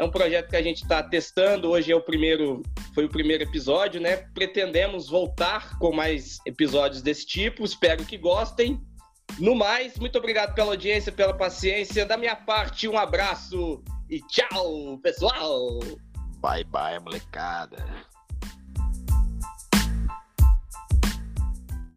É 0.00 0.04
um 0.04 0.10
projeto 0.10 0.48
que 0.48 0.56
a 0.56 0.62
gente 0.62 0.82
está 0.82 1.02
testando. 1.02 1.68
Hoje 1.68 1.92
é 1.92 1.94
o 1.94 2.00
primeiro, 2.00 2.62
foi 2.94 3.04
o 3.04 3.08
primeiro 3.10 3.42
episódio, 3.44 4.00
né? 4.00 4.16
Pretendemos 4.32 5.10
voltar 5.10 5.78
com 5.78 5.92
mais 5.92 6.38
episódios 6.46 7.02
desse 7.02 7.26
tipo. 7.26 7.66
Espero 7.66 8.06
que 8.06 8.16
gostem. 8.16 8.80
No 9.38 9.54
mais, 9.54 9.98
muito 9.98 10.16
obrigado 10.16 10.54
pela 10.54 10.70
audiência, 10.70 11.12
pela 11.12 11.34
paciência. 11.34 12.06
Da 12.06 12.16
minha 12.16 12.34
parte, 12.34 12.88
um 12.88 12.96
abraço 12.96 13.84
e 14.08 14.20
tchau, 14.22 14.98
pessoal! 15.02 15.80
Bye 16.40 16.64
bye, 16.64 16.98
molecada. 16.98 17.84